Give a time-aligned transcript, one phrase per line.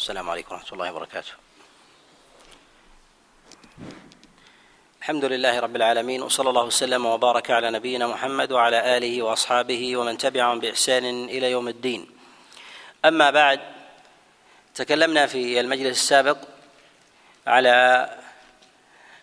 [0.00, 1.32] السلام عليكم ورحمة الله وبركاته.
[4.98, 10.18] الحمد لله رب العالمين وصلى الله وسلم وبارك على نبينا محمد وعلى آله وأصحابه ومن
[10.18, 12.06] تبعهم بإحسان إلى يوم الدين.
[13.04, 13.60] أما بعد
[14.74, 16.38] تكلمنا في المجلس السابق
[17.46, 18.08] على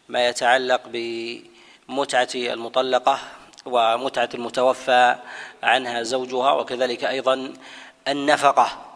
[0.10, 3.20] ما يتعلق بمتعة المطلقة
[3.66, 5.16] ومتعة المتوفى
[5.64, 7.54] عنها زوجها وكذلك أيضا
[8.08, 8.87] النفقة.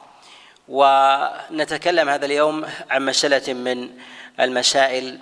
[0.67, 3.89] ونتكلم هذا اليوم عن مسألة من
[4.39, 5.17] المسائل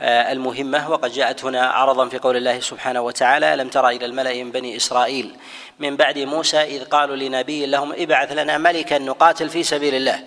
[0.00, 4.44] آه، المهمة وقد جاءت هنا عرضا في قول الله سبحانه وتعالى لم ترى إلى الملأ
[4.44, 5.36] من بني إسرائيل؟
[5.78, 10.24] من بعد موسى إذ قالوا لنبي لهم ابعث لنا ملكا نقاتل في سبيل الله.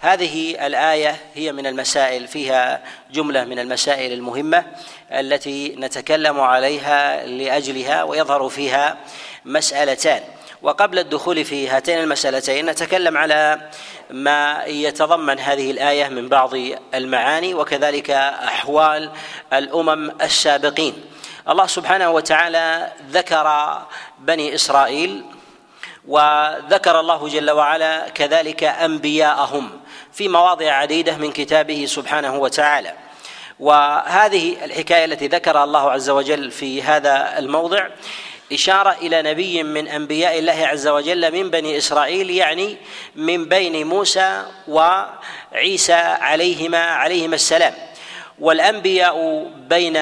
[0.00, 4.64] هذه الآية هي من المسائل فيها جملة من المسائل المهمة
[5.12, 8.96] التي نتكلم عليها لأجلها ويظهر فيها
[9.44, 10.20] مسألتان.
[10.62, 13.70] وقبل الدخول في هاتين المسألتين نتكلم على
[14.10, 16.50] ما يتضمن هذه الآية من بعض
[16.94, 19.10] المعاني وكذلك أحوال
[19.52, 21.04] الأمم السابقين.
[21.48, 23.78] الله سبحانه وتعالى ذكر
[24.18, 25.24] بني إسرائيل
[26.08, 29.80] وذكر الله جل وعلا كذلك أنبياءهم
[30.12, 32.92] في مواضع عديدة من كتابه سبحانه وتعالى.
[33.60, 37.88] وهذه الحكاية التي ذكرها الله عز وجل في هذا الموضع
[38.52, 42.76] إشارة إلى نبي من أنبياء الله عز وجل من بني إسرائيل يعني
[43.16, 47.74] من بين موسى وعيسى عليهما عليهما السلام.
[48.40, 49.96] والأنبياء بين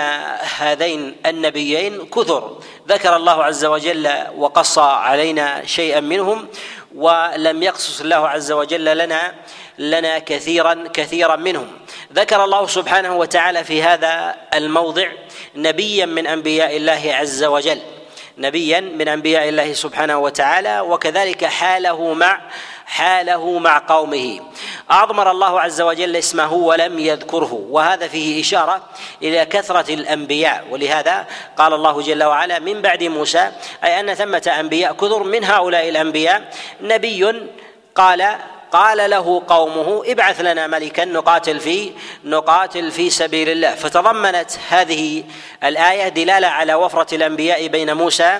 [0.58, 2.58] هذين النبيين كثر.
[2.88, 6.48] ذكر الله عز وجل وقص علينا شيئا منهم
[6.94, 9.34] ولم يقصص الله عز وجل لنا
[9.78, 11.68] لنا كثيرا كثيرا منهم.
[12.12, 15.08] ذكر الله سبحانه وتعالى في هذا الموضع
[15.56, 17.80] نبيا من أنبياء الله عز وجل.
[18.38, 22.40] نبيا من أنبياء الله سبحانه وتعالى وكذلك حاله مع
[22.86, 24.40] حاله مع قومه.
[24.90, 28.82] أضمر الله عز وجل اسمه ولم يذكره وهذا فيه إشارة
[29.22, 30.64] إلى كثرة الأنبياء.
[30.70, 31.26] ولهذا
[31.56, 33.52] قال الله جل وعلا من بعد موسى
[33.84, 36.50] أي أن ثمة أنبياء كثر من هؤلاء الأنبياء.
[36.80, 37.48] نبي
[37.94, 38.36] قال
[38.74, 41.92] قال له قومه ابعث لنا ملكا نقاتل في
[42.24, 43.74] نقاتل في سبيل الله.
[43.74, 45.24] فتضمنت هذه
[45.64, 48.38] الآية دلالة على وفرة الأنبياء بين موسى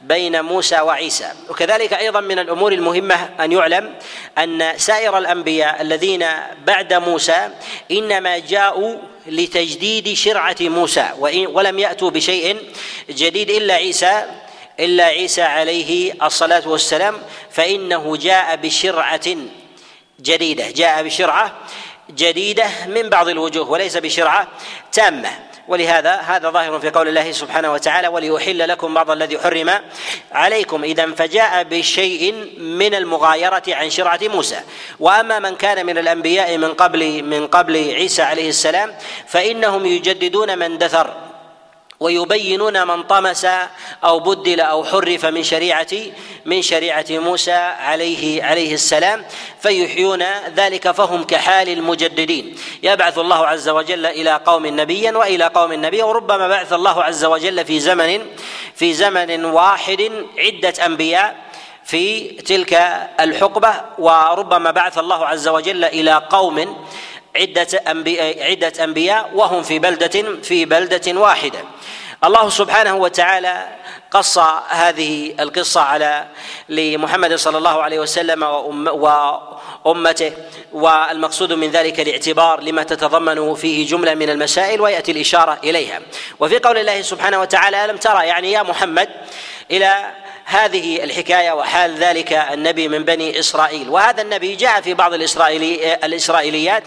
[0.00, 1.28] بين موسى وعيسى.
[1.48, 3.94] وكذلك أيضا من الأمور المهمة أن يعلم
[4.38, 6.26] أن سائر الأنبياء الذين
[6.66, 7.48] بعد موسى
[7.90, 8.96] إنما جاءوا
[9.26, 11.08] لتجديد شرعة موسى
[11.48, 12.56] ولم يأتوا بشيء
[13.10, 14.24] جديد إلا عيسى
[14.80, 17.18] إلا عيسى عليه الصلاة والسلام
[17.50, 19.36] فإنه جاء بشرعة
[20.20, 20.70] جديدة.
[20.70, 21.52] جاء بشرعة
[22.10, 24.48] جديدة من بعض الوجوه وليس بشرعة
[24.92, 25.30] تامة.
[25.68, 29.80] ولهذا هذا ظاهر في قول الله سبحانه وتعالى وليحل لكم بعض الذي حرم
[30.32, 34.60] عليكم إذا فجاء بشيء من المغايرة عن شرعة موسى.
[35.00, 38.94] وأما من كان من الأنبياء من قبل من قبل عيسى عليه السلام
[39.26, 41.25] فإنهم يجددون من دثر
[42.00, 43.46] ويبينون من طمس
[44.04, 45.86] أو بدل أو حرف من شريعه
[46.44, 49.24] من شريعة موسى عليه عليه السلام
[49.60, 50.22] فيحيون
[50.56, 52.56] ذلك فهم كحال المجددين.
[52.82, 57.64] يبعث الله عز وجل إلى قوم نبيا وإلى قوم نبيا وربما بعث الله عز وجل
[57.64, 58.26] في زمن
[58.74, 61.36] في زمن واحد عدة أنبياء
[61.84, 62.72] في تلك
[63.20, 66.86] الحقبة وربما بعث الله عز وجل إلى قوم
[67.36, 71.58] عدة أنبياء عدة أنبياء وهم في بلدة في بلدة واحدة.
[72.24, 73.66] الله سبحانه وتعالى
[74.10, 74.38] قص
[74.68, 76.26] هذه القصة على
[76.68, 78.42] لمحمد صلى الله عليه وسلم
[79.84, 80.32] وأمته
[80.72, 86.00] والمقصود من ذلك الاعتبار لما تتضمن فيه جملة من المسائل ويأتي الإشارة إليها.
[86.40, 89.08] وفي قول الله سبحانه وتعالى ألم ترى يعني يا محمد
[89.70, 90.06] إلى
[90.48, 93.88] هذه الحكاية وحال ذلك النبي من بني إسرائيل.
[93.88, 96.82] وهذا النبي جاء في بعض الاسرائيلي الإسرائيليات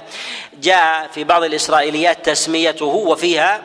[0.62, 3.62] جاء في بعض الإسرائيليات تسميته وفيها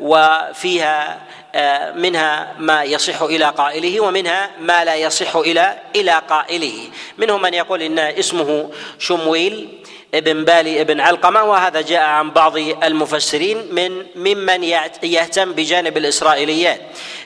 [0.00, 1.20] وفيها
[1.54, 6.88] آه، منها ما يصح إلى قائله ومنها ما لا يصح إلى إلى قائله.
[7.18, 9.83] منهم من يقول إن اسمه شمويل
[10.14, 14.64] ابن بالي ابن علقمة وهذا جاء عن بعض المفسرين من ممن
[15.02, 16.80] يهتم بجانب الإسرائيليات.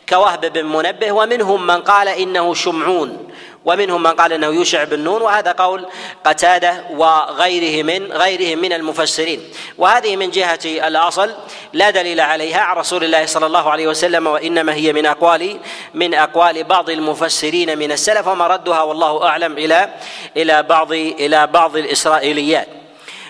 [0.09, 3.29] كوهب بن منبه ومنهم من قال إنه شمعون
[3.65, 5.87] ومنهم من قال إنه يوشع بن نون وهذا قول
[6.25, 9.41] قتادة وغيره من غيره من المفسرين.
[9.79, 11.35] وهذه من جهة الأصل
[11.73, 15.59] لا دليل عليها عن رسول الله صلى الله عليه وسلم وإنما هي من اقوال
[15.95, 19.89] من أقوال بعض المفسرين من السلف وما ردها والله أعلم إلى
[20.37, 22.78] إلى بعض إلى بعض الإسرائيليات.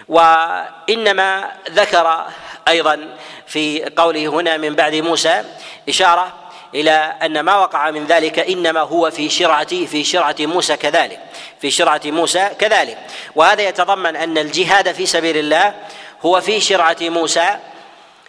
[0.08, 2.26] وإنما ذكر
[2.68, 3.16] أيضا
[3.46, 5.44] في قوله هنا من بعد موسى
[5.88, 6.32] إشارة
[6.74, 11.20] إلى أن ما وقع من ذلك إنما هو في شرعه في شرعة موسى كذلك.
[11.60, 12.98] في شرعة موسى كذلك.
[13.34, 15.74] وهذا يتضمن أن الجهاد في سبيل الله
[16.22, 17.58] هو في شرعة موسى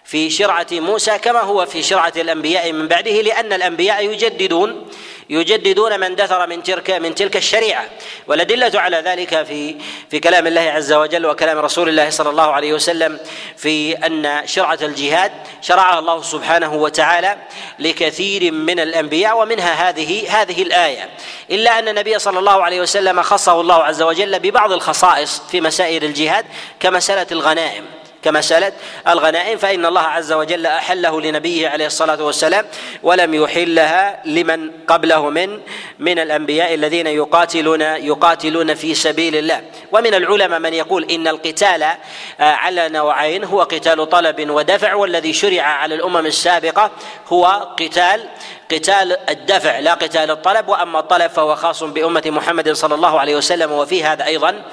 [0.04, 4.88] في شرعة موسى كما هو في شرعة الأنبياء من بعده لأن الأنبياء يجددون
[5.30, 7.86] يجددون من دثر من تلك من تلك الشريعة.
[8.28, 9.76] والأدلة على ذلك في
[10.12, 13.20] في كلام الله عز وجل وكلام رسول الله صلى الله عليه وسلم
[13.58, 15.32] في أن شرعة الجهاد
[15.62, 17.38] شرعها الله سبحانه وتعالى
[17.80, 21.10] لكثير من الأنبياء ومنها هذه هذه الآية.
[21.52, 26.04] إلا أن النبي صلى الله عليه وسلم خصه الله عز وجل ببعض الخصائص في مسائل
[26.04, 26.46] الجهاد
[26.80, 27.99] كمسألة الغنائم.
[28.24, 28.72] كمسألة
[29.08, 32.66] الغنائم فإن الله عز وجل أحله لنبيه عليه الصلاة والسلام
[33.04, 35.60] ولم يحلها لمن قبله من
[36.00, 39.62] من الأنبياء الذين يقاتلون يقاتلون في سبيل الله.
[39.92, 41.96] ومن العلماء من يقول إن القتال آه،
[42.40, 46.92] على نوعين هو قتال طلب ودفع والذي شرع على الأمم السابقة
[47.28, 47.46] هو
[47.80, 48.30] قتال
[48.72, 53.72] قتال الدفع لا قتال الطلب وأما الطلب فهو خاص بأمة محمد صلى الله عليه وسلم
[53.72, 54.64] وفي هذا أيضا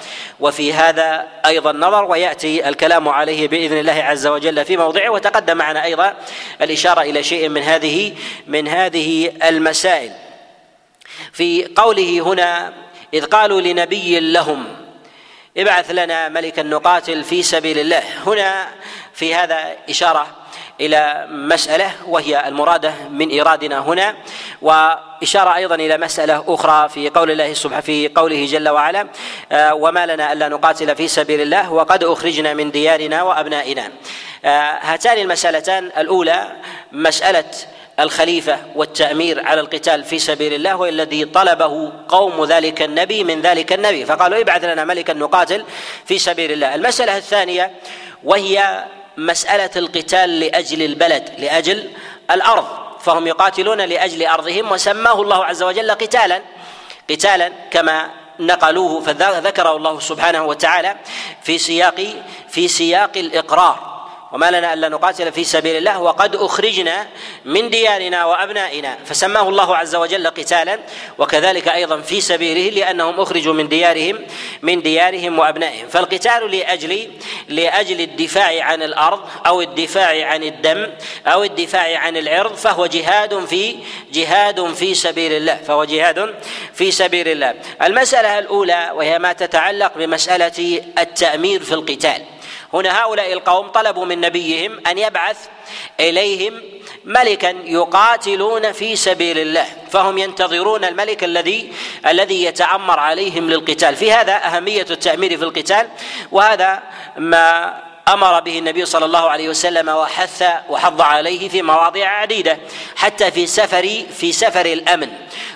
[0.40, 5.84] وفي هذا أيضا نظر ويأتي الكلام عليه بإذن الله عز وجل في موضعه وتقدم معنا
[5.84, 6.14] أيضا
[6.62, 8.14] الإشارة إلى شيء من هذه
[8.46, 10.12] من هذه المسائل.
[11.32, 12.72] في قوله هنا
[13.14, 14.64] إذ قالوا لنبي لهم
[15.56, 18.02] ابعث لنا ملكا نقاتل في سبيل الله.
[18.26, 18.69] هنا
[19.14, 20.26] في هذا إشارة
[20.81, 24.17] إلى مسألة وهي المرادة من إيرادنا هنا
[24.62, 29.06] وإشارة أيضا إلى مسألة أخرى في قول الله سبحانه في قوله جل وعلا
[29.52, 33.90] آه، وما لنا ألا نقاتل في سبيل الله وقد أخرجنا من ديارنا وأبنائنا.
[34.44, 36.52] آه، هاتان المسألتان الأولى
[36.93, 37.44] مسألة
[38.00, 44.05] الخليفة والتأمير على القتال في سبيل الله والذي طلبه قوم ذلك النبي من ذلك النبي
[44.05, 45.64] فقالوا ابعث لنا ملكا نقاتل
[46.05, 46.75] في سبيل الله.
[46.75, 47.70] المسألة الثانية
[48.25, 48.84] وهي
[49.16, 51.90] مسألة القتال لأجل البلد لأجل
[52.30, 52.66] الأرض.
[53.00, 56.42] فهم يقاتلون لأجل أرضهم وسماه الله عز وجل قتالا
[57.10, 58.10] قتالا كما
[58.40, 60.96] نقلوه فذكره الله سبحانه وتعالى
[61.42, 62.14] في سياق
[62.48, 63.95] في سياق الإقرار.
[64.32, 67.06] وما لنا ألا نقاتل في سبيل الله وقد أخرجنا
[67.44, 68.99] من ديارنا وأبنائنا.
[69.05, 70.78] فسماه الله عز وجل قتالا
[71.19, 74.19] وكذلك أيضا في سبيله لأنهم أخرجوا من ديارهم
[74.62, 75.88] من ديارهم وأبنائهم.
[75.88, 77.11] فالقتال لأجل
[77.49, 80.87] لأجل الدفاع عن الأرض أو الدفاع عن الدم
[81.26, 83.76] أو الدفاع عن العرض فهو جهاد في
[84.12, 85.56] جهاد في سبيل الله.
[85.56, 86.34] فهو جهاد
[86.75, 87.55] في سبيل الله.
[87.82, 92.23] المسألة الأولى وهي ما تتعلق بمسألة التأمير في القتال.
[92.76, 95.38] هنا هؤلاء القوم طلبوا من نبيهم أن يبعث
[96.00, 96.62] إليهم
[97.05, 101.73] ملكا يقاتلون في سبيل الله فهم ينتظرون الملك الذي
[102.06, 103.96] الذي يتامر عليهم للقتال.
[103.96, 105.88] في هذا أهمية التأمير في القتال
[106.32, 106.82] وهذا
[107.17, 107.75] ما
[108.08, 112.58] أمر به النبي صلى الله عليه وسلم وحث وحض عليه في مواضع عديدة
[112.96, 115.08] حتى في سفر في سفر الأمن.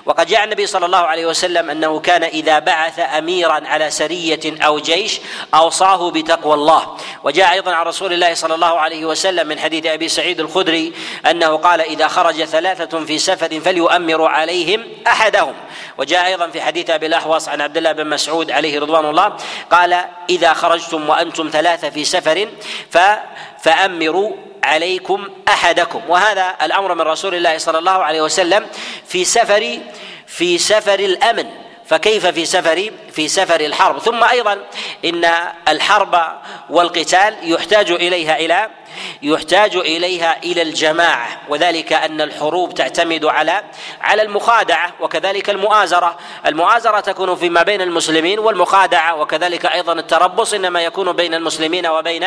[0.07, 4.79] وقد جاء النبي صلى الله عليه وسلم أنه كان إذا بعث أميرا على سرية أو
[4.79, 5.21] جيش
[5.55, 6.97] أوصاه بتقوى الله.
[7.25, 10.93] وجاء أيضا عن رسول الله صلى الله عليه وسلم من حديث أبي سعيد الخدري
[11.31, 15.55] أنه قال إذا خرج ثلاثة في سفر فليؤمروا عليهم أحدهم.
[16.01, 19.37] وجاء أيضا في حديث أبي الأحوص عن عبد الله بن مسعود عليه رضوان الله
[19.71, 22.49] قال إذا خرجتم وأنتم ثلاثة في سفر
[23.63, 24.33] فأمروا
[24.65, 26.01] عليكم أحدكم.
[26.09, 28.67] وهذا الأمر من رسول الله صلى الله عليه وسلم
[29.07, 29.79] في سفر
[30.27, 31.47] في سفر الأمن.
[31.87, 32.91] فكيف في سفر؟
[33.21, 33.99] في سفر الحرب.
[33.99, 34.59] ثم أيضا
[35.05, 35.31] إن
[35.69, 36.23] الحرب
[36.71, 38.71] والقتال يحتاج إليها إلى
[39.23, 41.29] يحتاج إليها إلى الجماعة.
[41.49, 43.63] وذلك أن الحروب تعتمد على
[44.01, 46.19] على المخادعة وكذلك المؤازرة.
[46.47, 52.27] المؤازرة تكون فيما بين المسلمين والمخادعة وكذلك أيضا التربص إنما يكون بين المسلمين وبين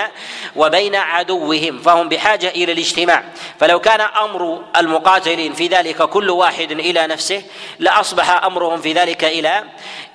[0.55, 3.23] وبين عدوهم فهم بحاجة إلى الاجتماع.
[3.59, 7.43] فلو كان أمر المقاتلين في ذلك كل واحد إلى نفسه
[7.79, 9.63] لأصبح أمرهم في ذلك إلى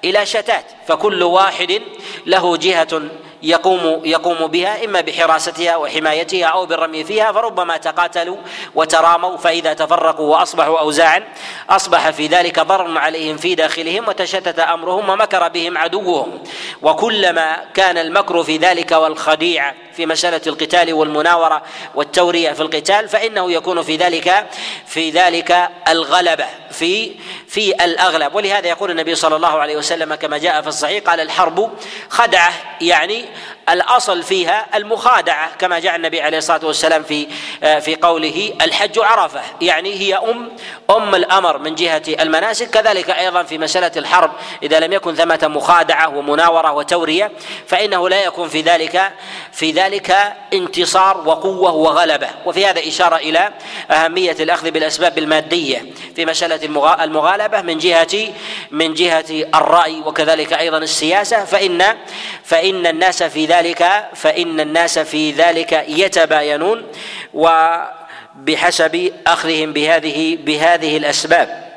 [0.05, 1.83] إلى شتات فكل واحد
[2.27, 3.03] له جهة
[3.43, 8.37] يقوم يقوم بها إما بحراستها وحمايتها أو بالرمي فيها فربما تقاتلوا
[8.75, 11.23] وتراموا فإذا تفرقوا وأصبحوا اوزاعا.
[11.71, 16.43] أصبح في ذلك ضرر عليهم في داخلهم وتشتت أمرهم ومكر بهم عدوهم.
[16.83, 21.63] وكلما كان المكر في ذلك والخديعه في مسألة القتال والمناورة
[21.95, 24.47] والتورية في القتال فإنه يكون في ذلك
[24.87, 27.13] في ذلك الغلبة في
[27.49, 28.35] في الأغلب.
[28.35, 31.71] ولهذا يقول النبي صلى الله عليه وسلم كما جاء في الصحيح قال الحرب
[32.09, 33.28] خدعة يعني
[33.69, 37.27] الأصل فيها المخادعة كما جاء النبي عليه الصلاة والسلام في
[37.63, 40.51] آه، في قوله الحج عرفة يعني هي أم
[40.91, 44.31] أم الأمر من جهة المناسك كذلك أيضا في مسألة الحرب
[44.63, 47.33] إذا لم يكن ثمة مخادعة ومناورة وتورية
[47.67, 49.13] فإنه لا يكون في ذلك
[49.53, 50.17] في ذلك
[50.53, 52.29] انتصار وقوة وغلبة.
[52.47, 53.53] وفي هذا إشارة إلى
[53.91, 55.85] أهمية الأخذ بالأسباب المادية
[56.17, 56.65] في مسألة
[57.05, 58.29] المغالبة من جهة
[58.71, 61.97] من جهة الرأي وكذلك أيضا السياسة فإن
[62.45, 66.87] فإن الناس في ذلك فإن الناس في ذلك يتباينون
[67.35, 71.69] وبحسب أخذهم بهذه بهذه الأسباب.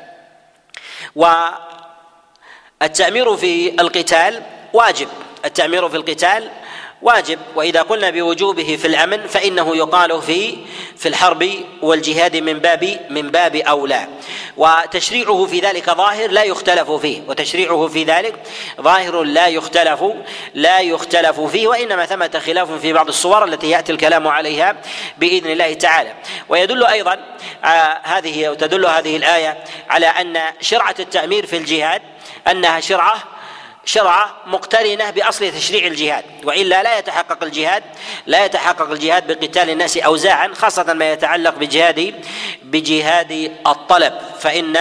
[2.80, 5.08] والتأمير في القتال واجب.
[5.44, 6.50] التأمير في القتال
[7.02, 7.38] واجب.
[7.56, 10.56] وإذا قلنا بوجوبه في الأمن فإنه يقال في
[10.96, 11.50] في الحرب
[11.82, 14.06] والجهاد من باب من باب أولى.
[14.56, 17.22] وتشريعه في ذلك ظاهر لا يختلف فيه.
[17.28, 18.34] وتشريعه في ذلك
[18.80, 20.04] ظاهر لا يختلف
[20.54, 21.66] لا يختلف فيه.
[21.66, 24.76] وإنما ثمة خلاف في بعض الصور التي يأتي الكلام عليها
[25.18, 26.14] بإذن الله تعالى.
[26.48, 27.18] ويدل أيضا
[27.64, 32.02] آه، هذه وتدل هذه الآية على أن شرعة التأمير في الجهاد
[32.50, 33.31] أنها شرعة
[33.84, 37.82] شرع مقترنة بأصل تشريع الجهاد وإلا لا يتحقق الجهاد
[38.26, 42.14] لا يتحقق الجهاد بقتال الناس اوزاعا خاصة ما يتعلق بجهاد
[42.62, 44.12] بجهاد الطلب.
[44.40, 44.78] فإن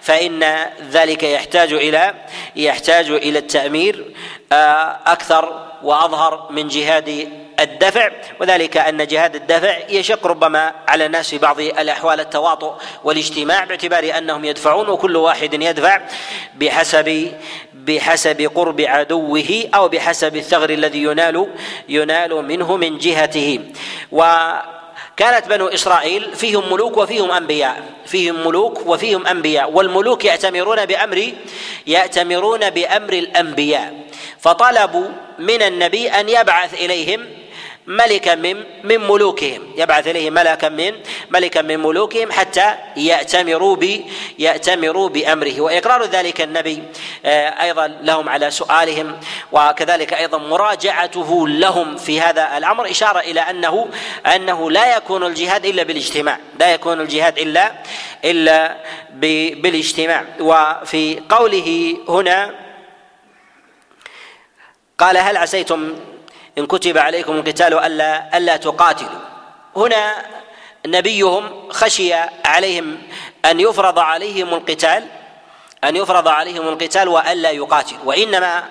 [0.00, 2.14] فإن ذلك يحتاج إلى
[2.56, 4.14] يحتاج إلى التأمير
[4.52, 7.28] آه، أكثر وأظهر من جهاد
[7.60, 8.10] الدفع.
[8.40, 14.44] وذلك أن جهاد الدفع يشق ربما على الناس في بعض الأحوال التواطؤ والاجتماع باعتبار أنهم
[14.44, 16.00] يدفعون وكل واحد يدفع
[16.54, 17.32] بحسب
[17.86, 21.46] بحسب قرب عدوه أو بحسب الثغر الذي ينال
[21.88, 23.60] ينال منه من جهته.
[24.12, 24.22] و
[25.16, 31.32] كانت بنو إسرائيل فيهم ملوك وفيهم أنبياء فيهم ملوك وفيهم أنبياء والملوك يأتمرون بأمر
[31.86, 33.94] يأتمرون بأمر الأنبياء.
[34.40, 35.08] فطلبوا
[35.38, 37.26] من النبي أن يبعث إليهم
[37.86, 40.92] ملكا من من ملوكهم يبعث اليه ملكا من
[41.30, 44.00] ملكا من ملوكهم حتى يأتمروا ب
[44.38, 45.60] يأتمروا بأمره.
[45.60, 46.82] وإقرار ذلك النبي
[47.24, 49.20] آه، أيضا لهم على سؤالهم
[49.52, 53.88] وكذلك أيضا مراجعته لهم في هذا الأمر إشارة إلى أنه
[54.26, 57.72] أنه لا يكون الجهاد إلا بالاجتماع لا يكون الجهاد إلا
[58.24, 58.76] إلا
[59.54, 60.24] بالاجتماع.
[60.40, 62.54] وفي قوله هنا
[64.98, 65.94] قال هل عسيتم
[66.58, 69.20] إن كتب عليكم القتال ألا ألا تقاتلوا؟
[69.76, 70.14] هنا
[70.86, 72.98] نبيهم خشي عليهم
[73.44, 75.06] أن يفرض عليهم القتال
[75.84, 78.64] أن يفرض عليهم القتال وألا يقاتلوا وإنما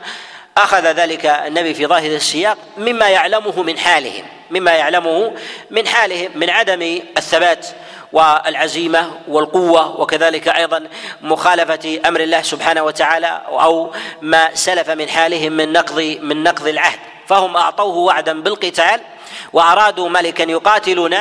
[0.58, 5.34] أخذ ذلك النبي في ظاهر السياق مما يعلمه من حالهم مما يعلمه
[5.72, 7.68] من حالهم من عدم الثبات
[8.14, 10.88] والعزيمة والقوة وكذلك أيضا
[11.22, 17.00] مخالفة أمر الله سبحانه وتعالى أو ما سلف من حالهم من نقض من نقض العهد.
[17.28, 19.02] فهم أعطوه وعدا بالقتال
[19.54, 21.16] وأرادوا ملكا يقاتلون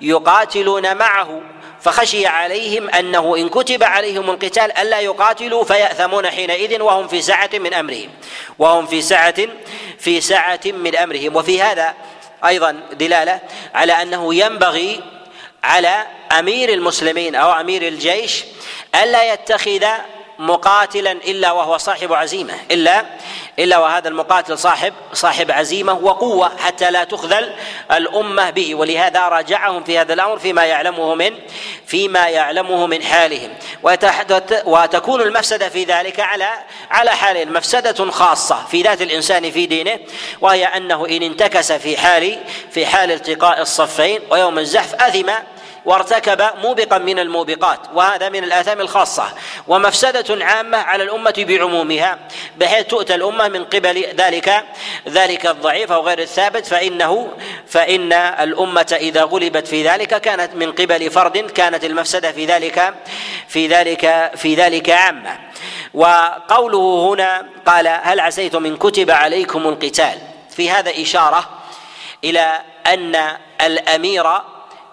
[0.00, 1.40] يقاتلون معه.
[1.88, 7.74] فخشي عليهم أنه إن كتب عليهم القتال ألا يقاتلوا فيأثمون حينئذ وهم في سعه من
[7.74, 8.10] أمرهم
[8.58, 9.34] وهم في سعه
[9.98, 11.36] في سعه من أمرهم.
[11.36, 11.94] وفي هذا
[12.46, 13.40] أيضا دلالة
[13.74, 15.00] على أنه ينبغي
[15.64, 16.06] على
[16.38, 18.44] أمير المسلمين أو أمير الجيش
[19.02, 19.86] ألا يتخذ
[20.38, 23.04] مقاتلا إلا وهو صاحب عزيمة إلا
[23.58, 27.52] إلا وهذا المقاتل صاحب صاحب عزيمة وقوة حتى لا تخذل
[27.92, 28.74] الأمة به.
[28.74, 31.30] ولهذا راجعهم في هذا الأمر فيما يعلمه من
[31.86, 33.50] فيما يعلمه من حالهم.
[34.64, 36.48] وتكون المفسدة في ذلك على
[36.90, 39.98] على حال مفسدة خاصة في ذات الإنسان في دينه
[40.40, 42.38] وهي أنه إن انتكس في حال
[42.70, 45.30] في حال التقاء الصفين ويوم الزحف اثم
[45.88, 49.32] وارتكب موبقا من الموبقات وهذا من الآثام الخاصة.
[49.68, 52.18] ومفسدة عامة على الأمة بعمومها
[52.56, 54.64] بحيث تؤتى الأمة من قبل ذلك
[55.08, 57.32] ذلك الضعيف أو غير الثابت فإنه
[57.68, 62.94] فإن الأمة إذا غلبت في ذلك كانت من قبل فرد كانت المفسدة في ذلك
[63.48, 65.38] في ذلك في ذلك عامة.
[65.94, 70.18] وقوله هنا قال هل عسيتم إن كتب عليكم القتال؟
[70.50, 71.48] في هذا إشارة
[72.24, 72.52] إلى
[72.86, 74.26] أن الأمير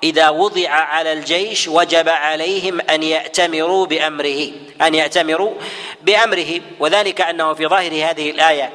[0.04, 5.54] إذا وضع على الجيش وجب عليهم أن يأتمروا بأمره أن يأتمروا
[6.02, 6.62] بأمره.
[6.80, 8.72] وذلك أنه في ظاهر هذه الآية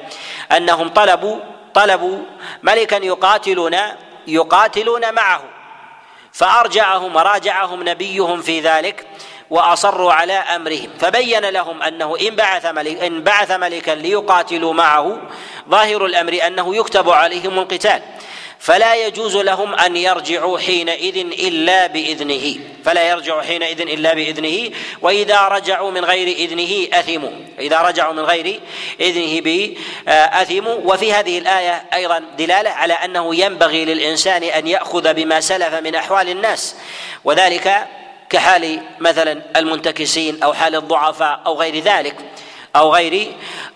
[0.51, 1.39] أنهم طلبوا
[1.73, 2.19] طلبوا
[2.63, 3.77] ملكا يقاتلون
[4.27, 5.43] يقاتلون معه.
[6.33, 9.07] فأرجعهم وراجعهم نبيهم في ذلك
[9.49, 10.89] وأصروا على أمرهم.
[10.99, 15.21] فبين لهم أنه إن بعث ملك إن بعث ملكا ليقاتلوا معه
[15.69, 18.01] ظاهر الأمر أنه يكتب عليهم القتال.
[18.61, 22.55] فلا يجوز لهم أن يرجعوا حينئذ إلا بإذنه.
[22.85, 24.71] فلا يرجعوا حينئذ إلا بإذنه.
[25.01, 27.31] وإذا رجعوا من غير إذنه أثموا.
[27.59, 28.59] إذا رجعوا من غير
[28.99, 29.41] إذنه
[30.05, 35.95] باثموا وفي هذه الآية أيضا دلالة على أنه ينبغي للإنسان أن يأخذ بما سلف من
[35.95, 36.75] أحوال الناس.
[37.23, 37.87] وذلك
[38.29, 42.15] كحال مثلا المنتكسين أو حال الضعفاء أو غير ذلك.
[42.75, 43.31] أو غير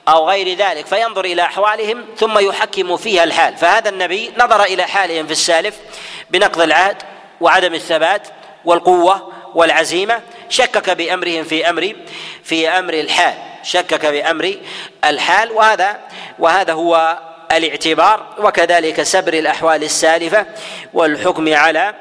[0.07, 3.57] أو غير ذلك فينظر إلى أحوالهم ثم يحكم فيها الحال.
[3.57, 5.75] فهذا النبي نظر إلى حالهم في السالف
[6.29, 6.97] بنقض العهد
[7.41, 8.27] وعدم الثبات
[8.65, 11.95] والقوة والعزيمة شكك بأمرهم في أمر
[12.43, 13.33] في أمر الحال.
[13.63, 14.55] شكك بأمر
[15.05, 15.99] الحال وهذا
[16.39, 17.19] وهذا هو
[17.51, 18.25] الاعتبار.
[18.39, 20.45] وكذلك سبر الأحوال السالفة
[20.93, 21.93] والحكم على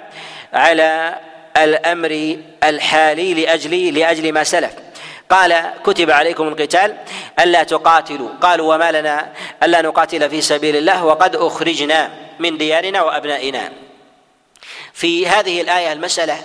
[0.53, 1.19] على
[1.57, 4.84] الأمر الحالي لأجل لأجل ما سلف.
[5.31, 6.97] قال كتب عليكم القتال
[7.41, 8.29] ألا تقاتلوا.
[8.43, 13.73] قالوا وما لنا ألا نقاتل في سبيل الله وقد أخرجنا من ديارنا وأبنائنا.
[14.93, 16.39] في هذه الآية المسألة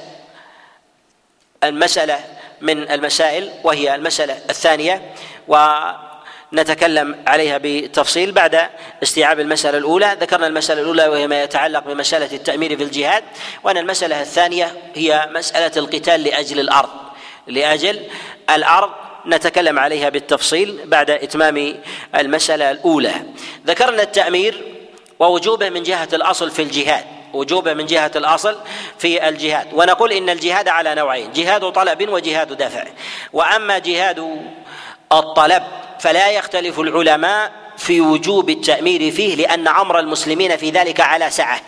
[1.64, 2.20] المسألة
[2.62, 5.14] من المسائل وهي المسألة الثانية
[5.48, 8.70] ونتكلم عليها بتفصيل بعد
[9.04, 10.18] استيعاب المسألة الأولى.
[10.20, 13.24] ذكرنا المسألة الأولى وهي ما يتعلق بمسألة التأمير في الجهاد
[13.64, 17.09] وأن المسألة الثانية هي مسألة القتال لأجل الأرض.
[17.50, 18.00] لأجل
[18.50, 18.90] الأرض
[19.26, 21.76] نتكلم عليها بالتفصيل بعد إتمام
[22.16, 23.14] المسألة الأولى.
[23.68, 24.64] ذكرنا التأمير
[25.20, 27.04] ووجوبه من جهة الأصل في الجهاد
[27.34, 28.58] وجوبه من جهة الأصل
[29.00, 29.68] في الجهاد.
[29.74, 32.84] ونقول إن الجهاد على نوعين جهاد طلب وجهاد دفع.
[33.34, 34.40] وأما جهاد
[35.12, 35.64] الطلب
[36.00, 41.62] فلا يختلف العلماء في وجوب التأمير فيه لأن أمر المسلمين في ذلك على سعة.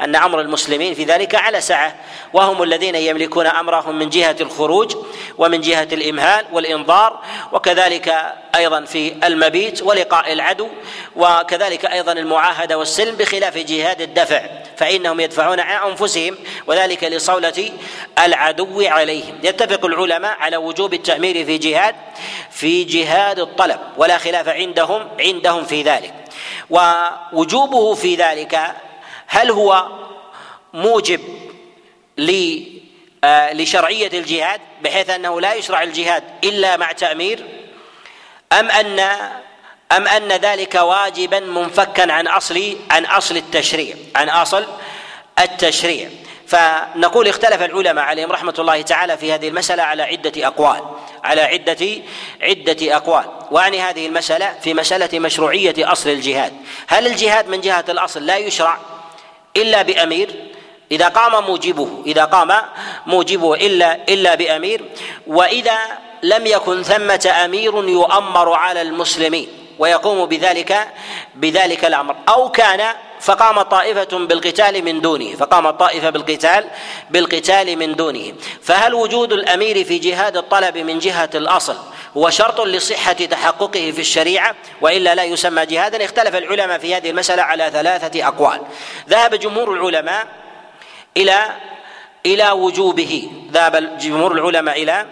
[0.00, 1.96] أن أمر المسلمين في ذلك على سعة.
[2.32, 4.96] وهم الذين يملكون أمرهم من جهة الخروج
[5.38, 7.20] ومن جهة الإمهال والإنظار
[7.52, 8.14] وكذلك
[8.54, 10.68] أيضا في المبيت ولقاء العدو
[11.16, 14.42] وكذلك أيضا المعاهدة والسلم بخلاف جهاد الدفع
[14.76, 16.36] فإنهم يدفعون عن أنفسهم
[16.66, 17.70] وذلك لصولة
[18.18, 19.38] العدو عليهم.
[19.42, 21.94] يتفق العلماء على وجوب التأمير في جهاد
[22.50, 26.14] في جهاد الطلب ولا خلاف عندهم عندهم في ذلك.
[26.70, 28.60] ووجوبه في ذلك
[29.26, 29.86] هل هو
[30.74, 31.20] موجب
[33.24, 37.44] آه، لشرعية الجهاد بحيث أنه لا يشرع الجهاد إلا مع تأمير؟
[38.52, 39.00] أم أن
[39.92, 44.66] أم أن ذلك واجبا منفكا عن أصل عن أصل التشريع عن أصل
[45.38, 46.10] التشريع؟
[46.46, 50.80] فنقول اختلف العلماء عليهم رحمة الله تعالى في هذه المسألة على عدة أقوال
[51.24, 51.86] على عدة
[52.42, 53.24] عدة أقوال.
[53.50, 56.52] وأعني هذه المسألة في مسألة مشروعية أصل الجهاد.
[56.86, 58.78] هل الجهاد من جهة الأصل لا يشرع؟
[59.56, 60.30] إلا بأمير.
[60.92, 62.52] إذا قام موجبه إذا قام
[63.06, 64.84] موجبه إلا إلا بأمير.
[65.26, 65.78] وإذا
[66.22, 70.88] لم يكن ثمة أمير يؤمر على المسلمين ويقوم بذلك
[71.34, 72.16] بذلك الأمر.
[72.28, 76.64] أو كان فقام طائفة بالقتال من دونه فقام الطائفة بالقتال
[77.10, 78.32] بالقتال من دونه.
[78.62, 81.76] فهل وجود الأمير في جهاد الطلب من جهة الأصل
[82.16, 87.42] هو شرط لصحة تحققه في الشريعة؟ وإلا لا يسمى جهادا؟ اختلف العلماء في هذه المسألة
[87.42, 88.60] على ثلاثة أقوال.
[89.08, 90.26] ذهب جمهور العلماء
[91.16, 91.46] إلى
[92.26, 93.30] إلى وجوبه.
[93.52, 95.06] ذهب جمهور العلماء إلى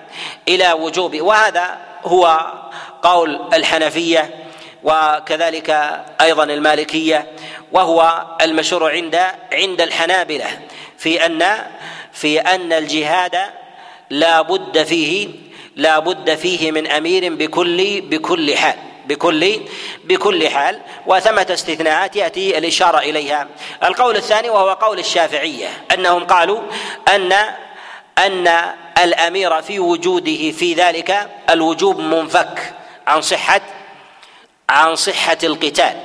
[0.49, 1.23] إلى وجوبه.
[1.23, 2.53] وهذا هو
[3.03, 4.44] قول الحنفية
[4.85, 7.27] وكذلك أيضا المالكية
[7.73, 9.21] وهو المشهور عند
[9.53, 10.47] عند الحنابلة
[10.99, 11.67] في أن
[12.13, 13.37] في أن الجهاد
[14.11, 15.29] لا بد فيه
[15.77, 19.61] لا بد فيه من أمير بكل بكل حال بكل
[20.05, 20.81] بكل حال.
[21.07, 23.49] وثمة استثناءات يأتي الإشارة إليها.
[23.85, 26.61] القول الثاني وهو قول الشافعية أنهم قالوا
[27.15, 27.33] أن
[28.19, 28.49] أن
[29.05, 32.75] الأمير في وجوده في ذلك الوجوب منفك
[33.07, 33.61] عن صحة
[34.69, 35.97] عن صحة القتال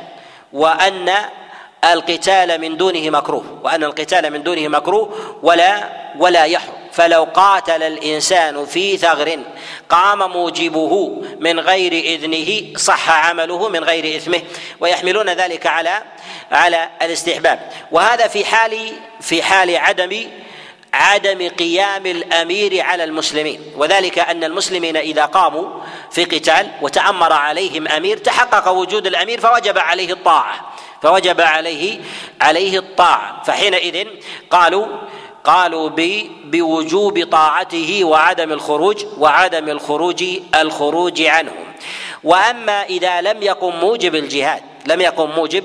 [0.54, 1.16] وأن
[1.84, 6.74] القتال من دونه مكروه وأن القتال من دونه مكروه ولا ولا يحرم.
[6.92, 9.40] فلو قاتل الإنسان في ثغر
[9.90, 14.42] قام موجبه من غير إذنه صح عمله من غير إثمه
[14.80, 16.02] ويحملون ذلك على
[16.52, 17.60] على الاستحباب.
[17.92, 18.92] وهذا في حال
[19.22, 20.28] في حال عدم
[20.94, 23.62] عدم قيام الأمير على المسلمين.
[23.78, 25.70] وذلك أن المسلمين إذا قاموا
[26.12, 30.74] في قتال وتأمر عليهم أمير تحقق وجود الأمير فوجب عليه الطاعة.
[31.02, 32.02] فوجب عليه
[32.42, 33.44] عليه الطاعة.
[33.44, 34.08] فحينئذ
[34.52, 34.88] قالوا
[35.44, 35.90] قالوا
[36.44, 40.24] بوجوب طاعته وعدم الخروج وعدم الخروج
[40.56, 41.74] الخروج عنهم
[42.24, 45.64] وأما إذا لم يقم موجب الجهاد لم يقم موجب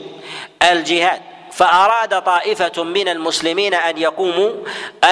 [0.62, 1.20] الجهاد
[1.54, 4.50] فأراد طائفة من المسلمين أن يقوموا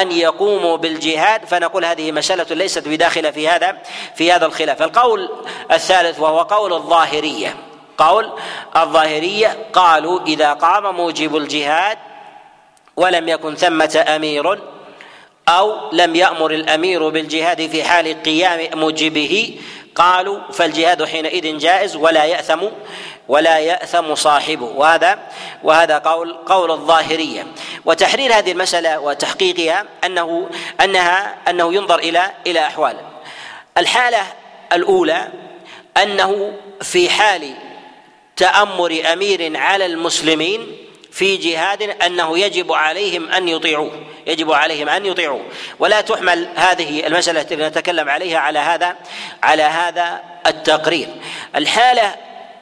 [0.00, 3.78] أن يقوموا بالجهاد فنقول هذه مسألة ليست بداخلة في هذا
[4.16, 4.82] في هذا الخلاف.
[4.82, 5.30] القول
[5.72, 7.56] الثالث وهو قول الظاهرية.
[7.98, 8.32] قول
[8.76, 11.98] الظاهرية قالوا إذا قام موجب الجهاد
[12.96, 14.58] ولم يكن ثمة أمير
[15.48, 19.58] أو لم يأمر الأمير بالجهاد في حال قيام موجبه
[19.94, 22.60] قالوا فالجهاد حينئذ جائز ولا يأثم
[23.28, 24.66] ولا يأثم صاحبه.
[24.66, 25.18] وهذا
[25.62, 27.46] وهذا قول قول الظاهرية.
[27.84, 32.96] وتحرير هذه المسألة وتحقيقها أنه أنها أنه ينظر إلى إلى أحوال.
[33.78, 34.22] الحالة
[34.72, 35.28] الأولى
[36.02, 37.54] أنه في حال
[38.36, 40.76] تأمر أمير على المسلمين
[41.12, 44.06] في جهاد أنه يجب عليهم أن يطيعوه.
[44.26, 45.42] يجب عليهم أن يطيعوه.
[45.78, 48.96] ولا تحمل هذه المسألة التي نتكلم عليها على هذا
[49.42, 51.08] على هذا التقرير.
[51.56, 52.14] الحالة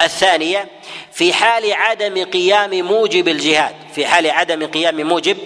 [0.02, 0.68] الثانية
[1.12, 5.38] في حال عدم قيام موجب الجهاد في حال عدم قيام موجب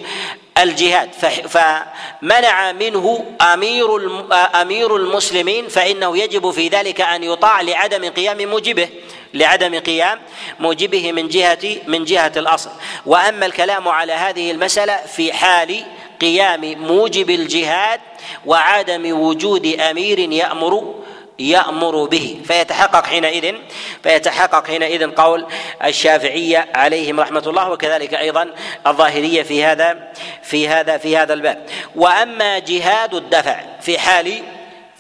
[0.58, 1.10] الجهاد.
[1.48, 3.96] فمنع منه أمير
[4.32, 8.88] أمير المسلمين فإنه يجب في ذلك أن يطاع لعدم قيام موجبه
[9.34, 10.20] لعدم قيام
[10.60, 12.70] موجبه من جهة من جهة الأصل.
[13.06, 15.84] وأما الكلام على هذه المسألة في حال
[16.20, 18.00] قيام موجب الجهاد
[18.46, 20.94] وعدم وجود أمير يأمر
[21.38, 22.40] يأمر به.
[22.44, 23.54] فيتحقق حينئذ
[24.02, 25.46] فيتحقق حينئذ قول
[25.84, 28.50] الشافعية عليهم رحمة الله وكذلك أيضا
[28.86, 31.66] الظاهرية في هذا في هذا في هذا الباب.
[31.96, 34.42] وأما جهاد الدفع في حال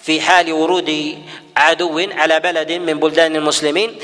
[0.02, 1.18] في حال ورود
[1.56, 3.98] عدو على بلد من بلدان المسلمين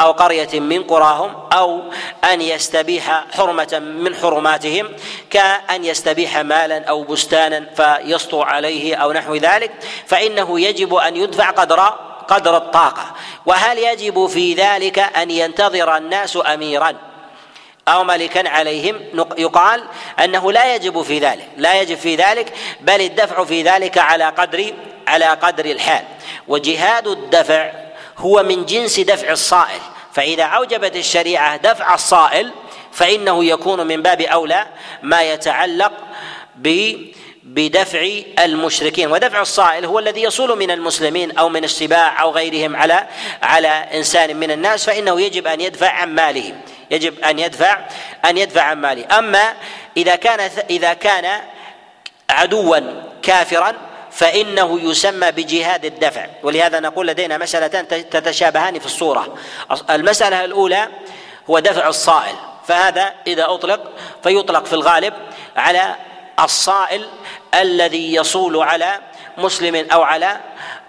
[0.00, 1.82] أو قرية من قراهم أو
[2.32, 4.88] أن يستبيح حرمة من حرماتهم
[5.30, 9.70] كأن يستبيح مالا أو بستانا فيسطو عليه أو نحو ذلك
[10.06, 11.80] فإنه يجب أن يدفع قدر
[12.28, 13.14] قدر الطاقة.
[13.46, 16.94] وهل يجب في ذلك أن ينتظر الناس اميرا
[17.88, 19.00] أو ملكا عليهم؟
[19.38, 19.84] يقال
[20.24, 24.72] أنه لا يجب في ذلك لا يجب في ذلك بل الدفع في ذلك على قدر
[25.10, 26.04] على قدر الحال.
[26.48, 27.70] وجهاد الدفع
[28.18, 29.80] هو من جنس دفع الصائل.
[30.12, 32.50] فإذا أوجبت الشريعة دفع الصائل
[32.92, 34.66] فإنه يكون من باب أولى
[35.02, 35.92] ما يتعلق
[36.56, 36.94] ب
[37.42, 39.12] بدفع المشركين.
[39.12, 43.06] ودفع الصائل هو الذي يصول من المسلمين أو من السباع أو غيرهم على
[43.42, 46.54] على إنسان من الناس فإنه يجب أن يدفع عن ماله.
[46.90, 47.78] يجب أن يدفع
[48.24, 49.18] أن يدفع عن ماله.
[49.18, 49.54] أما
[49.96, 51.40] إذا كان إذا كان
[52.30, 52.78] عدوا
[53.22, 56.26] كافرا فإنه يسمى بجهاد الدفع.
[56.42, 59.36] ولهذا نقول لدينا مسألتان تتشابهان في الصورة.
[59.90, 60.88] المسألة الأولى
[61.50, 62.34] هو دفع الصائل.
[62.66, 63.80] فهذا إذا أطلق
[64.22, 65.14] فيطلق في الغالب
[65.56, 65.94] على
[66.40, 67.06] الصائل
[67.54, 68.98] الذي يصول على
[69.38, 70.40] مسلم أو على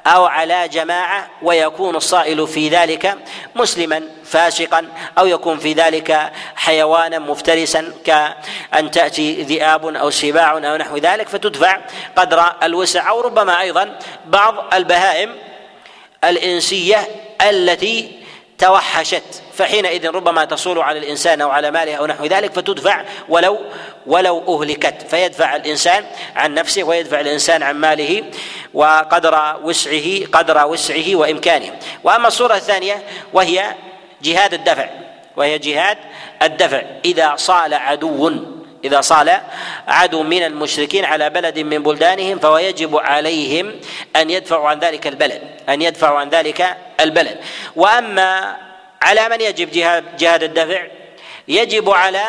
[0.08, 3.18] أو على جماعة ويكون الصائل في ذلك
[3.56, 4.88] مسلما فاسقا
[5.18, 11.78] أو يكون في ذلك حيوانا مفترسا كأن تأتي ذئاب أو سباع أو نحو ذلك فتدفع
[12.16, 15.36] قدر الوسع أو ربما أيضا بعض البهائم
[16.24, 17.08] الإنسية
[17.42, 18.21] التي
[18.62, 23.60] توحشت فحينئذ ربما تصول على الإنسان أو على ماله أو نحو ذلك فتدفع ولو
[24.08, 28.24] ولو أهلكت فيدفع الإنسان عن نفسه ويدفع الإنسان عن ماله
[28.74, 31.72] وقدر وسعه قدر وسعه وإمكانه.
[32.04, 33.76] وأما الصورة الثانية وهي
[34.22, 34.90] جهاد الدفع
[35.38, 35.98] وهي جهاد
[36.42, 36.82] الدفع.
[37.06, 38.32] إذا صال عدو
[38.84, 39.42] إذا صال
[39.88, 43.76] عدو من المشركين على بلد من بلدانهم فهو يجب عليهم
[44.16, 47.40] أن يدفعوا عن ذلك البلد أن يدفعوا عن ذلك البلد.
[47.76, 48.58] وأما
[49.02, 50.88] على من يجب جهاد, جهاد الدفع؟
[51.48, 52.24] يجب على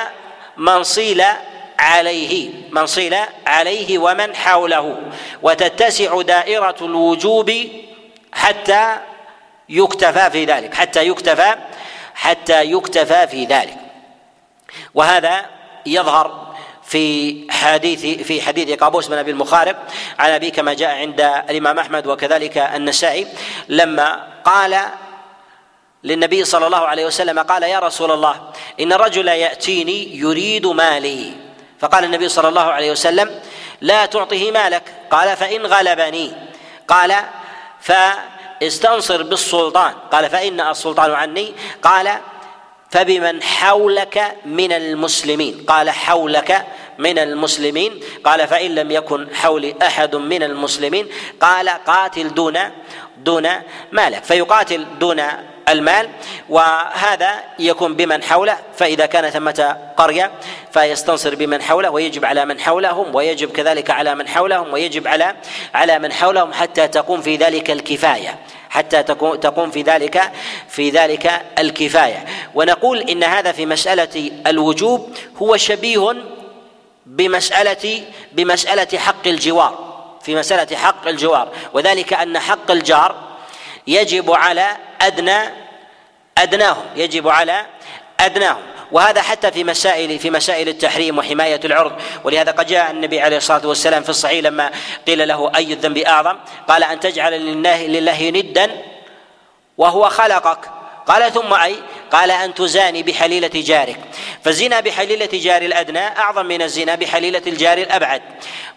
[0.57, 1.23] من صيل
[1.79, 4.99] عليه من صيل عليه ومن حوله.
[5.43, 7.53] وتتسع دائرة الوجوب
[8.33, 8.97] حتى
[9.69, 11.55] يكتفى في ذلك حتى يكتفى
[12.15, 13.77] حتى يكتفى في ذلك.
[14.95, 15.47] وهذا
[15.87, 16.53] يظهر
[16.85, 19.77] في حديث في حديث قابوس بن أبي المخارق
[20.19, 23.27] عن أبي كما جاء عند الإمام أحمد وكذلك النسائي
[23.69, 24.81] لما قال
[26.05, 31.33] للنبي صلى الله عليه وسلم قال يا رسول الله إن الرجل يأتيني يريد مالي.
[31.81, 33.41] فقال النبي صلى الله عليه وسلم
[33.81, 34.83] لا تعطه مالك.
[35.11, 36.33] قال فإن غلبني.
[36.89, 37.15] قال
[37.81, 39.95] فاستنصر بالسلطان.
[40.13, 41.55] قال فإن السلطان عني.
[41.83, 42.21] قال
[42.93, 46.67] فبمن حولك من المسلمين؟ قال حولك
[46.99, 48.01] من المسلمين.
[48.25, 51.09] قال فإن لم يكن حولي أحد من المسلمين.
[51.41, 52.59] قال قاتل دون
[53.17, 53.49] دون
[53.93, 54.25] مالك.
[54.25, 55.23] فيقاتل دون
[55.69, 56.09] المال
[56.49, 58.59] وهذا يكون بمن حوله.
[58.77, 60.31] فإذا كان ثمة قرية
[60.73, 65.35] فيستنصر بمن حوله ويجب على من حولهم ويجب كذلك على من حولهم ويجب على
[65.75, 68.39] على من حولهم حتى تقوم في ذلك الكفاية.
[68.73, 69.03] حتى
[69.43, 70.33] تقوم في ذلك
[70.69, 72.25] في ذلك الكفاية.
[72.55, 76.15] ونقول إن هذا في مسألة الوجوب هو شبيه
[77.07, 79.93] بمساله بمسألة حق الجوار.
[80.23, 81.49] في مسألة حق الجوار.
[81.73, 83.15] وذلك أن حق الجار
[83.87, 85.39] يجب على ادنى
[86.39, 86.85] أدناهم.
[86.97, 87.67] يجب على
[88.21, 88.63] أدناهم.
[88.93, 91.93] وهذا حتى في مسائل في مسائل التحريم وحماية العرض.
[92.25, 94.71] ولهذا قد جاء النبي عليه الصلاة والسلام في الصحيح لما
[95.07, 98.71] قيل له أي الذنب أعظم؟ قال أن تجعل لله لله ندا
[99.79, 100.59] وهو خلقك.
[101.07, 101.77] قال ثم أي؟
[102.11, 103.99] قال أن تزاني بحليلة جارك.
[104.45, 108.23] فالزنا بحليلة جار الأدنى أعظم من الزنا بحليلة الجار الأبعد.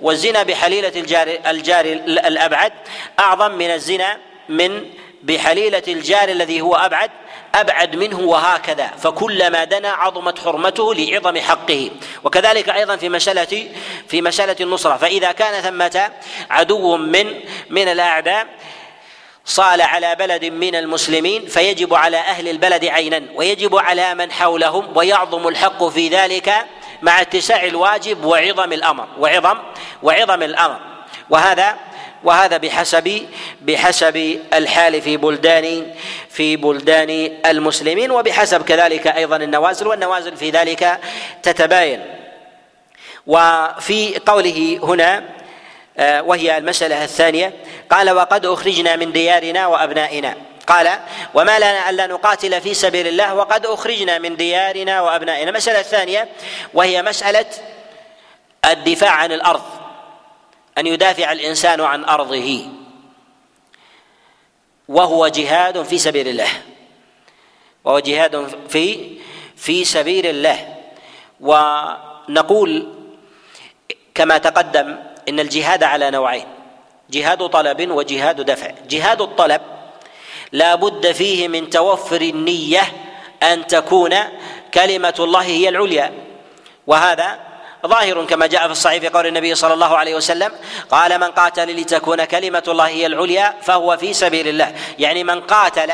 [0.01, 2.73] والزنا بحليلة الجار الجار الأبعد
[3.19, 4.17] أعظم من الزنا
[4.49, 4.85] من
[5.23, 7.11] بحليلة الجار الذي هو أبعد
[7.55, 8.87] أبعد منه وهكذا.
[8.87, 11.91] فكلما دنا عظمت حرمته لعظم حقه.
[12.23, 13.67] وكذلك أيضا في مساله
[14.07, 14.97] في مساله النصرة.
[14.97, 16.11] فإذا كان ثمة
[16.49, 17.33] عدو من
[17.69, 18.47] من الأعداء
[19.45, 23.23] صال على بلد من المسلمين فيجب على أهل البلد عينا.
[23.35, 26.53] ويجب على من حولهم ويعظم الحق في ذلك
[27.01, 29.57] مع اتساع الواجب وعظم الأمر وعظم
[30.03, 30.79] وعظم الأمر.
[31.29, 31.77] وهذا
[32.25, 33.25] وهذا بحسب
[33.61, 35.93] بحسب الحال في بلدان
[36.29, 40.99] في بلدان المسلمين وبحسب كذلك أيضا النوازل والنوازل في ذلك
[41.43, 42.05] تتباين.
[43.27, 45.23] وفي قوله هنا
[45.97, 47.53] آه، وهي المسألة الثانية
[47.89, 50.35] قال وقد أخرجنا من ديارنا وأبنائنا.
[50.67, 50.99] قال
[51.33, 55.49] وما لنا ألا نقاتل في سبيل الله وقد أخرجنا من ديارنا وأبنائنا.
[55.49, 56.27] المسألة الثانية
[56.73, 57.45] وهي مسألة
[58.65, 59.74] الدفاع عن الأرض.
[60.77, 62.67] أن يدافع الإنسان عن أرضه.
[64.87, 66.49] وهو جهاد في سبيل الله.
[67.83, 69.17] وهو جهاد في
[69.55, 70.75] في سبيل الله.
[71.41, 72.93] ونقول
[74.15, 74.97] كما تقدم
[75.29, 76.45] إن الجهاد على نوعين.
[77.09, 78.71] جهاد طلب وجهاد دفع.
[78.89, 79.61] جهاد الطلب
[80.51, 82.81] لا بد فيه من توفر النية
[83.43, 84.15] أن تكون
[84.73, 86.13] كلمة الله هي العليا.
[86.87, 87.39] وهذا
[87.85, 90.51] ظاهر كما جاء في الصحيح في قول النبي صلى الله عليه وسلم
[90.91, 94.75] قال من قاتل لتكون كلمة الله هي العليا فهو في سبيل الله.
[94.99, 95.91] يعني من قاتل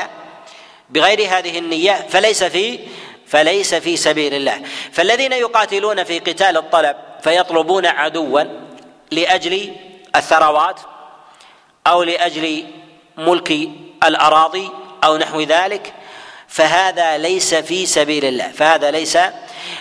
[0.89, 2.79] بغير هذه النية فليس في
[3.27, 4.61] فليس في سبيل الله.
[4.91, 8.43] فالذين يقاتلون في قتال الطلب فيطلبون عدوا
[9.11, 9.75] لأجل
[10.15, 10.79] الثروات
[11.87, 12.65] أو لأجل
[13.17, 13.69] ملك
[14.03, 14.69] الأراضي
[15.03, 15.93] أو نحو ذلك
[16.51, 18.51] فهذا ليس في سبيل الله.
[18.51, 19.17] فهذا ليس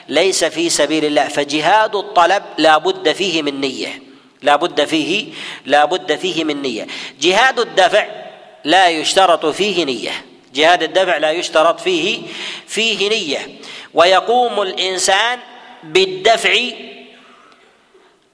[0.09, 1.28] ليس في سبيل الله.
[1.28, 4.02] فجهاد الطلب لا بد فيه من نية.
[4.42, 5.33] لا بد فيه
[5.66, 6.87] لا بد فيه من نية.
[7.20, 8.06] جهاد الدفع
[8.64, 10.24] لا يشترط فيه نية.
[10.54, 12.22] جهاد الدفع لا يشترط فيه
[12.66, 13.48] فيه نية.
[13.94, 15.38] ويقوم الإنسان
[15.83, 16.54] بالدفع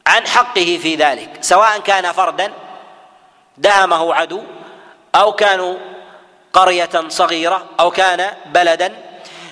[0.06, 2.52] عن حقه في ذلك سواء كان فردا
[3.58, 4.42] دهمه عدو
[5.14, 5.76] أو كانوا
[6.56, 8.92] قرية صغيرة أو كان بلدا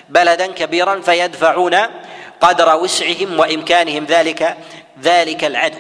[0.09, 1.77] بلدا كبيرا فيدفعون
[2.41, 4.57] قدر وسعهم وإمكانهم ذلك
[5.03, 5.79] ذلك العدو.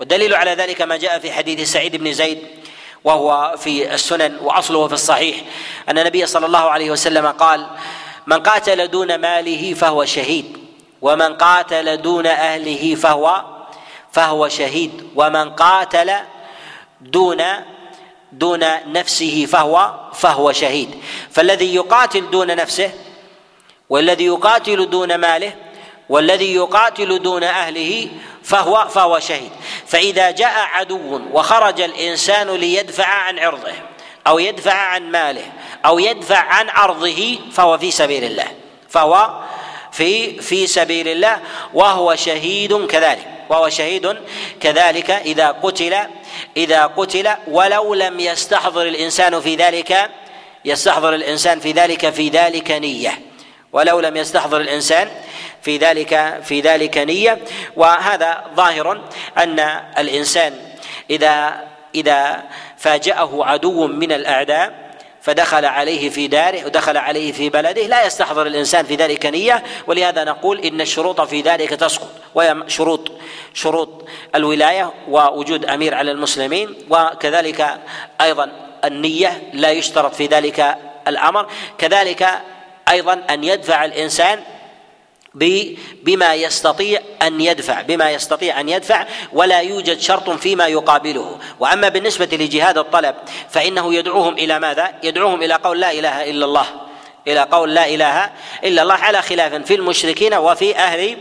[0.00, 2.38] والدليل على ذلك ما جاء في حديث سعيد بن زيد
[3.04, 5.36] وهو في السنن وأصله في الصحيح
[5.88, 7.66] أن النبي صلى الله عليه وسلم قال
[8.26, 10.58] من قاتل دون ماله فهو شهيد
[11.02, 13.44] ومن قاتل دون أهله فهو
[14.12, 16.12] فهو شهيد ومن قاتل
[17.00, 17.42] دون
[18.32, 20.94] دون نفسه فهو فهو شهيد.
[21.30, 22.90] فالذي يقاتل دون نفسه
[23.88, 25.52] والذي يقاتل دون ماله
[26.08, 28.08] والذي يقاتل دون أهله
[28.42, 29.50] فهو فهو شهيد.
[29.86, 33.72] فإذا جاء عدو وخرج الإنسان ليدفع عن عرضه
[34.26, 35.52] أو يدفع عن ماله
[35.86, 38.46] أو يدفع عن عرضه فهو في سبيل الله.
[38.88, 39.40] فهو
[39.92, 41.40] في في سبيل الله
[41.74, 43.39] وهو شهيد كذلك.
[43.50, 44.16] وهو شهيد
[44.60, 45.96] كذلك إذا قتل
[46.56, 50.10] إذا قتل ولو لم يستحضر الإنسان في ذلك
[50.64, 53.20] يستحضر الإنسان في ذلك في ذلك نية.
[53.72, 55.08] ولو لم يستحضر الإنسان
[55.62, 57.38] في ذلك في ذلك نية.
[57.76, 59.00] وهذا ظاهر
[59.38, 59.60] أن
[59.98, 60.54] الإنسان
[61.10, 62.42] إذا إذا
[62.78, 64.79] فاجأه عدو من الأعداء
[65.22, 67.86] فدخل عليه في داره ودخل عليه في بلده.
[67.86, 72.08] لا يستحضر الإنسان في ذلك نية ولهذا نقول إن الشروط في ذلك تسقط.
[72.34, 73.12] وهي شروط
[73.54, 74.04] شروط
[74.34, 77.80] الولاية ووجود أمير على المسلمين وكذلك
[78.20, 78.52] أيضا
[78.84, 80.76] النية لا يشترط في ذلك
[81.08, 81.46] الأمر.
[81.78, 82.28] كذلك
[82.88, 84.40] أيضا أن يدفع الإنسان
[86.02, 92.28] بما يستطيع أن يدفع بما يستطيع أن يدفع ولا يوجد شرط فيما يقابله وأما بالنسبة
[92.32, 93.14] لجهاد الطلب
[93.50, 96.66] فإنه يدعوهم إلى ماذا؟ يدعوهم إلى قول لا إله إلا الله
[97.26, 98.30] إلى قول لا إله
[98.64, 101.16] إلا الله على خلاف في المشركين وفي أهل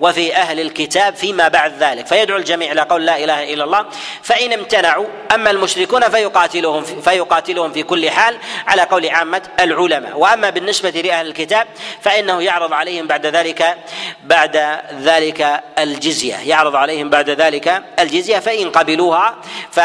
[0.00, 2.06] وفي أهل الكتاب فيما بعد ذلك.
[2.06, 3.86] فيدعو الجميع إلى قول لا إله إلا الله.
[4.22, 8.36] فإن امتنعوا أما المشركون فيقاتلهم فيقاتلهم في كل حال
[8.66, 10.18] على قول عامة العلماء.
[10.18, 11.66] وأما بالنسبة لأهل الكتاب
[12.00, 13.76] فإنه يعرض عليهم بعد ذلك
[14.24, 16.36] بعد ذلك الجزية.
[16.36, 18.38] يعرض عليهم بعد ذلك الجزية.
[18.38, 19.36] فإن قبلوها
[19.70, 19.80] ف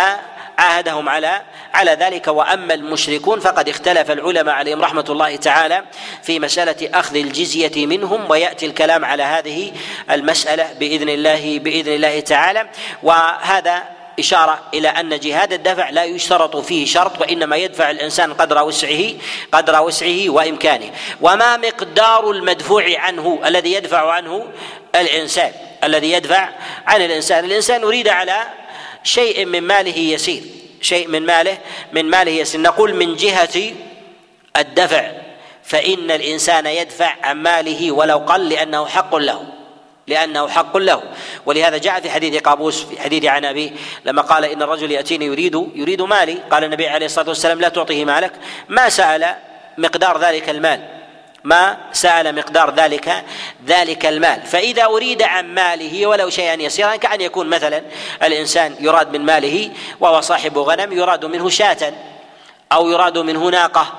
[0.57, 1.41] عاهدهم على
[1.75, 5.83] على ذلك وأما المشركون فقد اختلف العلماء عليهم رحمة الله تعالى
[6.23, 9.71] في مسألة أخذ الجزية منهم ويأتي الكلام على هذه
[10.11, 12.67] المسألة بإذن الله بإذن الله تعالى.
[13.03, 13.83] وهذا
[14.19, 19.13] إشارة إلى أن جهاد الدفع لا يشترط فيه شرط وإنما يدفع الإنسان قدر وسعه
[19.51, 20.91] قدر وسعه وإمكانه.
[21.21, 24.47] وما مقدار المدفوع عنه الذي يدفع عنه
[24.95, 25.51] الإنسان؟
[25.83, 26.49] الذي يدفع
[26.87, 27.45] عن الإنسان.
[27.45, 28.43] الإنسان يريد على
[29.03, 30.43] شيء من ماله يسير.
[30.81, 31.57] شيء من ماله
[31.93, 33.73] من ماله يسير نقول من جهة
[34.57, 35.11] الدفع.
[35.63, 39.45] فإن الإنسان يدفع عن ماله ولو قل لأنه حق له
[40.07, 41.03] لأنه حق له.
[41.45, 43.71] ولهذا جاء في حديث قابوس في حديث عن أبيه
[44.05, 46.37] لما قال إن الرجل يأتيني يريد يريد مالي.
[46.51, 48.31] قال النبي عليه الصلاة والسلام لا تعطيه مالك.
[48.69, 49.35] ما سأل
[49.77, 51.04] مقدار ذلك المال.
[51.45, 53.25] ما سأل مقدار ذلك
[53.67, 54.41] ذلك المال.
[54.41, 57.81] فإذا أريد عن ماله ولو شيئا يسيرا كأن يكون مثلا
[58.23, 61.93] الإنسان يراد من ماله وهو صاحب غنم يراد منه شاة
[62.71, 63.93] أو يراد منه ناقة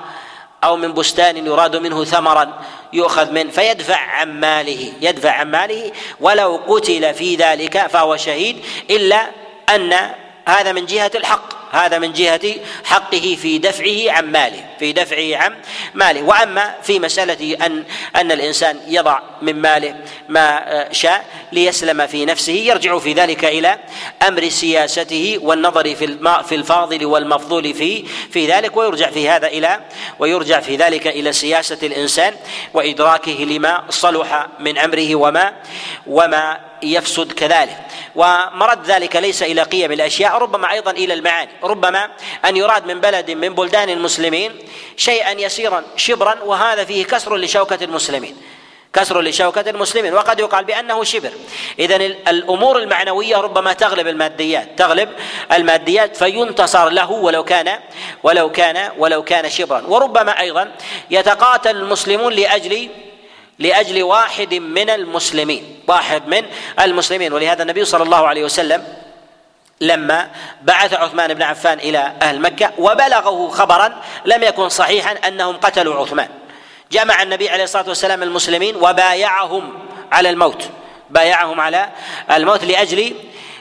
[0.63, 2.61] أو من بستان يراد منه ثمرا
[2.93, 5.91] يؤخذ منه فيدفع عن ماله يدفع عن ماله.
[6.19, 9.27] ولو قتل في ذلك فهو شهيد إلا
[9.75, 9.93] أن
[10.47, 11.56] هذا من جهة الحق.
[11.71, 15.55] هذا من جهة حقه في دفعه عن ماله في دفعه عن
[15.93, 16.21] ماله.
[16.21, 17.83] وأما في مسألة أن
[18.15, 19.95] أن الإنسان يضع من ماله
[20.29, 23.79] ما شاء ليسلم في نفسه يرجع في ذلك إلى
[24.27, 29.79] أمر سياسته والنظر في في الفاضل والمفضول في في ذلك ويرجع في هذا إلى
[30.19, 32.33] ويرجع في ذلك إلى سياسة الإنسان
[32.73, 35.53] وإدراكه لما صلح من أمره وما
[36.07, 37.77] وما يفسد كذلك.
[38.15, 41.51] ومرد ذلك ليس إلى قيم الأشياء ربما أيضا إلى المعاني.
[41.63, 42.09] ربما
[42.45, 44.51] أن يراد من بلد من بلدان المسلمين
[44.97, 48.37] شيئا يسيرا شبرا وهذا فيه كسر لشوكة المسلمين.
[48.93, 50.13] كسر لشوكة المسلمين.
[50.13, 51.31] وقد يقال بأنه شبر.
[51.79, 55.09] إذا الأمور المعنوية ربما تغلب الماديات تغلب
[55.51, 57.79] الماديات فينتصر له ولو كان
[58.23, 59.83] ولو كان ولو كان شبرا.
[59.87, 60.71] وربما أيضا
[61.09, 62.89] يتقاتل المسلمون لأجل
[63.59, 65.79] لأجل واحد من المسلمين.
[65.87, 66.45] واحد من
[66.79, 67.33] المسلمين.
[67.33, 68.83] ولهذا النبي صلى الله عليه وسلم
[69.81, 70.29] لما
[70.61, 76.29] بعث عثمان بن عفان إلى أهل مكة وبلغه خبرا لم يكن صحيحا أنهم قتلوا عثمان.
[76.91, 79.73] جمع النبي عليه الصلاة والسلام المسلمين وبايعهم
[80.11, 80.69] على الموت.
[81.09, 81.89] بايعهم على
[82.31, 83.15] الموت لأجل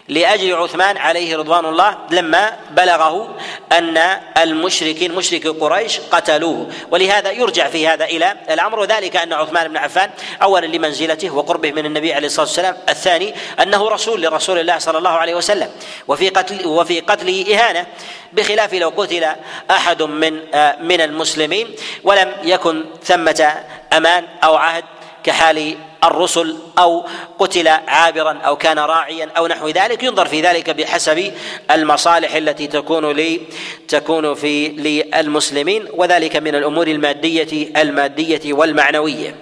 [0.08, 3.36] لأجل عثمان عليه رضوان الله لما بلغه
[3.72, 3.96] أن
[4.38, 6.70] المشركين مشركي قريش قتلوه.
[6.90, 8.78] ولهذا يرجع في هذا إلى الأمر.
[8.78, 10.10] وذلك أن عثمان بن عفان
[10.42, 12.76] اولا لمنزلته وقربه من النبي عليه الصلاة والسلام.
[12.88, 15.70] الثاني أنه رسول لرسول الله صلى الله عليه وسلم.
[16.08, 17.86] وفي قتل وفي قتله إهانة
[18.32, 19.26] بخلاف لو قتل
[19.70, 20.32] أحد من
[20.80, 21.74] من المسلمين.
[22.04, 23.54] ولم يكن ثمة
[23.92, 24.84] أمان أو عهد
[25.24, 27.04] كحال الرسل أو
[27.38, 31.32] قتل عابرا أو كان راعيا أو نحو ذلك ينظر في ذلك بحسب
[31.70, 33.40] المصالح التي تكون لي
[33.88, 39.34] تكون في للمسلمين وذلك من الأمور المادية المادية والمعنوية.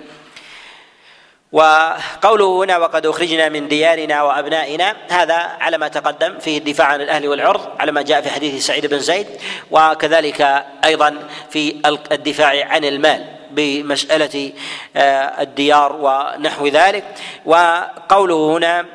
[1.55, 7.29] وقوله هنا وقد أخرجنا من ديارنا وأبنائنا هذا على ما تقدم فيه الدفاع عن الأهل
[7.29, 9.27] والعرض على ما جاء في حديث سعيد بن زيد
[9.70, 11.77] وكذلك أيضا في
[12.12, 13.24] الدفاع عن المال.
[13.54, 14.52] بمسألة
[14.96, 17.04] آه، الديار ونحو ذلك.
[17.44, 18.86] وقوله هنا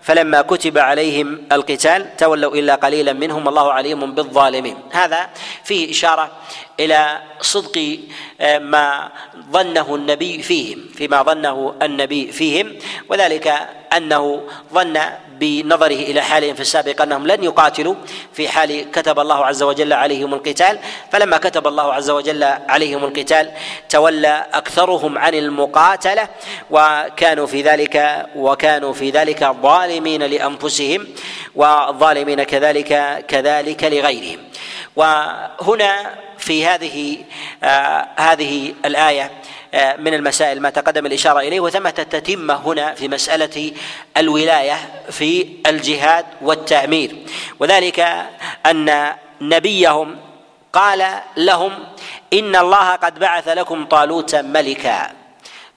[0.00, 4.76] فلما كتب عليهم القتال تولوا إلا قليلا منهم الله عليم بالظالمين.
[4.92, 5.28] هذا
[5.64, 6.30] فيه إشارة
[6.80, 7.98] إلى صدق
[8.40, 9.10] آه، ما
[9.52, 12.76] ظنه النبي فيهم فيما ظنه النبي فيهم
[13.08, 13.54] وذلك
[13.96, 14.42] أنه
[14.74, 15.00] ظن
[15.38, 17.94] بنظره إلى حالهم في السابق أنهم لن يقاتلوا
[18.32, 20.78] في حال كتب الله عز وجل عليهم القتال.
[21.12, 23.50] فلما كتب الله عز وجل عليهم القتال
[23.88, 26.28] تولى أكثرهم عن المقاتلة
[26.70, 31.06] وكانوا في ذلك وكانوا في ذلك ظالمين لأنفسهم
[31.54, 34.38] والظالمين كذلك كذلك لغيرهم.
[34.96, 37.24] وهنا في هذه
[37.62, 39.30] آه هذه الآية
[39.74, 43.72] آه من المسائل ما تقدم الإشارة إليه وثمة تتمة هنا في مسألة
[44.16, 44.76] الولاية
[45.10, 47.16] في الجهاد والتامير
[47.60, 48.26] وذلك
[48.66, 50.16] أن نبيهم
[50.72, 51.72] قال لهم
[52.32, 55.10] إن الله قد بعث لكم طالوت ملكا.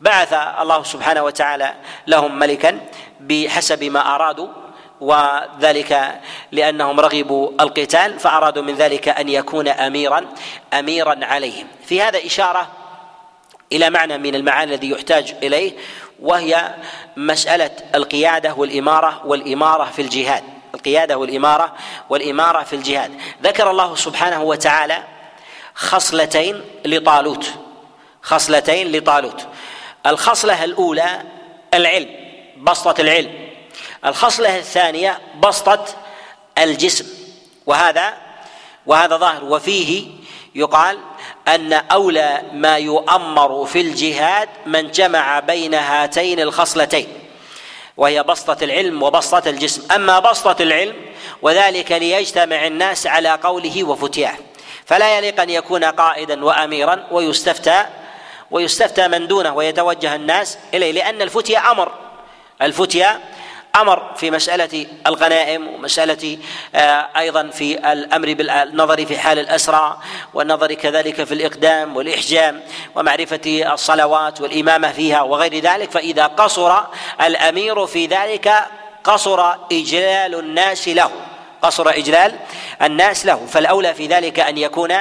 [0.01, 1.73] بعث الله سبحانه وتعالى
[2.07, 2.79] لهم ملكا
[3.19, 4.47] بحسب ما أرادوا.
[5.01, 6.19] وذلك
[6.51, 10.25] لأنهم رغبوا القتال فأرادوا من ذلك أن يكون اميرا
[10.73, 11.67] أميرا عليهم.
[11.85, 12.67] في هذا إشارة
[13.71, 15.71] إلى معنى من المعاني الذي يحتاج إليه
[16.19, 16.75] وهي
[17.17, 20.43] مسألة القيادة والإمارة والإمارة في الجهاد.
[20.75, 21.73] القيادة والإمارة
[22.09, 23.11] والإمارة في الجهاد.
[23.43, 25.03] ذكر الله سبحانه وتعالى
[25.75, 27.51] خصلتين لطالوت.
[28.21, 29.47] خصلتين لطالوت.
[30.05, 31.21] الخصلة الأولى
[31.73, 32.09] العلم
[32.57, 33.40] بسطة العلم.
[34.05, 35.85] الخصلة الثانية بسطة
[36.57, 37.05] الجسم.
[37.65, 38.13] وهذا
[38.85, 39.43] وهذا ظاهر.
[39.43, 40.07] وفيه
[40.55, 40.99] يقال
[41.47, 47.07] أن أولى ما يؤمر في الجهاد من جمع بين هاتين الخصلتين
[47.97, 49.91] وهي بسطة العلم وبسطة الجسم.
[49.91, 50.95] أما بسطة العلم
[51.41, 54.33] وذلك ليجتمع الناس على قوله وفتياه
[54.85, 57.85] فلا يليق أن يكون قائدا وأميرا ويستفتى
[58.51, 61.91] ويستفتى من دونه ويتوجه الناس إليه لأن الفتية أمر.
[62.61, 63.19] الفتية
[63.75, 66.37] أمر في مسألة الغنائم ومسألة
[66.75, 69.97] آه، أيضا في الأمر بالنظر في حال الأسرى
[70.33, 72.61] والنظر كذلك في الإقدام والإحجام
[72.95, 76.77] ومعرفة الصلوات والإمامة فيها وغير ذلك فإذا قصر
[77.21, 78.65] الأمير في ذلك
[79.03, 81.11] قصر إجلال الناس له
[81.61, 82.35] قصر إجلال
[82.81, 84.91] الناس له فالأولى في ذلك أن يكون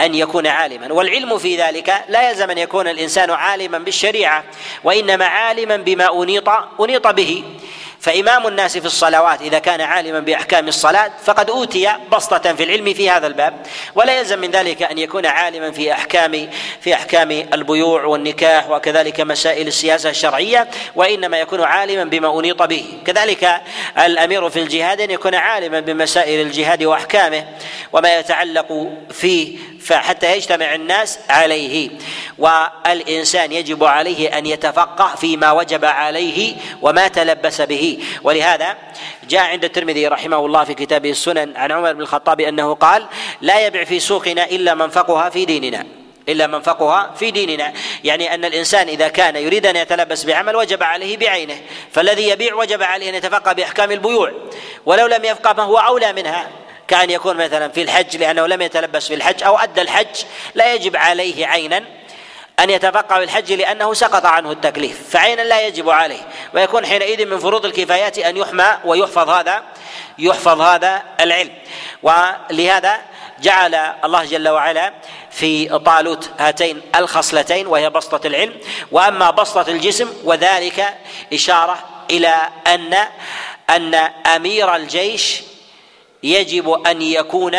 [0.00, 0.92] أن يكون عالما.
[0.92, 4.44] والعلم في ذلك لا يلزم أن يكون الإنسان عالما بالشريعة
[4.84, 6.48] وإنما عالما بما أنيط
[6.80, 7.44] أنيط به.
[8.00, 13.10] فإمام الناس في الصلوات إذا كان عالما بأحكام الصلاة فقد أوتي بسطة في العلم في
[13.10, 13.54] هذا الباب.
[13.94, 16.48] ولا يلزم من ذلك أن يكون عالما في أحكام
[16.80, 22.84] في أحكام البيوع والنكاح وكذلك مسائل السياسة الشرعية وإنما يكون عالما بما أنيط به.
[23.06, 23.60] كذلك
[23.98, 27.44] الأمير في الجهاد أن يكون عالما بمسائل الجهاد وأحكامه
[27.92, 31.90] وما يتعلق فيه فحتى يجتمع الناس عليه.
[32.38, 37.87] والإنسان يجب عليه أن يتفقه فيما وجب عليه وما تلبس به.
[38.22, 38.76] ولهذا
[39.28, 43.06] جاء عند الترمذي رحمه الله في كتابه السنن عن عمر بن الخطاب أنه قال
[43.40, 45.86] لا يبع في سوقنا إلا من فقها في ديننا.
[46.28, 47.72] إلا من فقها في ديننا.
[48.04, 51.60] يعني أن الإنسان إذا كان يريد أن يتلبس بعمل وجب عليه بعينه.
[51.92, 54.32] فالذي يبيع وجب عليه أن يتفقه بأحكام البيوع.
[54.86, 56.48] ولو لم يفقه فهو أولى منها.
[56.88, 60.24] كأن يكون مثلا في الحج لأنه لم يتلبس في الحج أو أدى الحج
[60.54, 61.84] لا يجب عليه عينا
[62.60, 66.20] أن يتفقه الحج لأنه سقط عنه التكليف فعينا لا يجب عليه
[66.54, 69.62] ويكون حينئذ من فروض الكفايات أن يحمى ويحفظ هذا
[70.18, 71.52] يحفظ هذا العلم.
[72.02, 73.00] ولهذا
[73.40, 74.92] جعل الله جل وعلا
[75.30, 78.54] في طالوت هاتين الخصلتين وهي بسطة العلم.
[78.92, 80.94] وأما بسطة الجسم وذلك
[81.32, 81.78] إشارة
[82.10, 82.34] إلى
[82.66, 82.94] أن
[83.70, 83.94] أن
[84.26, 85.42] أمير الجيش
[86.22, 87.58] يجب أن يكون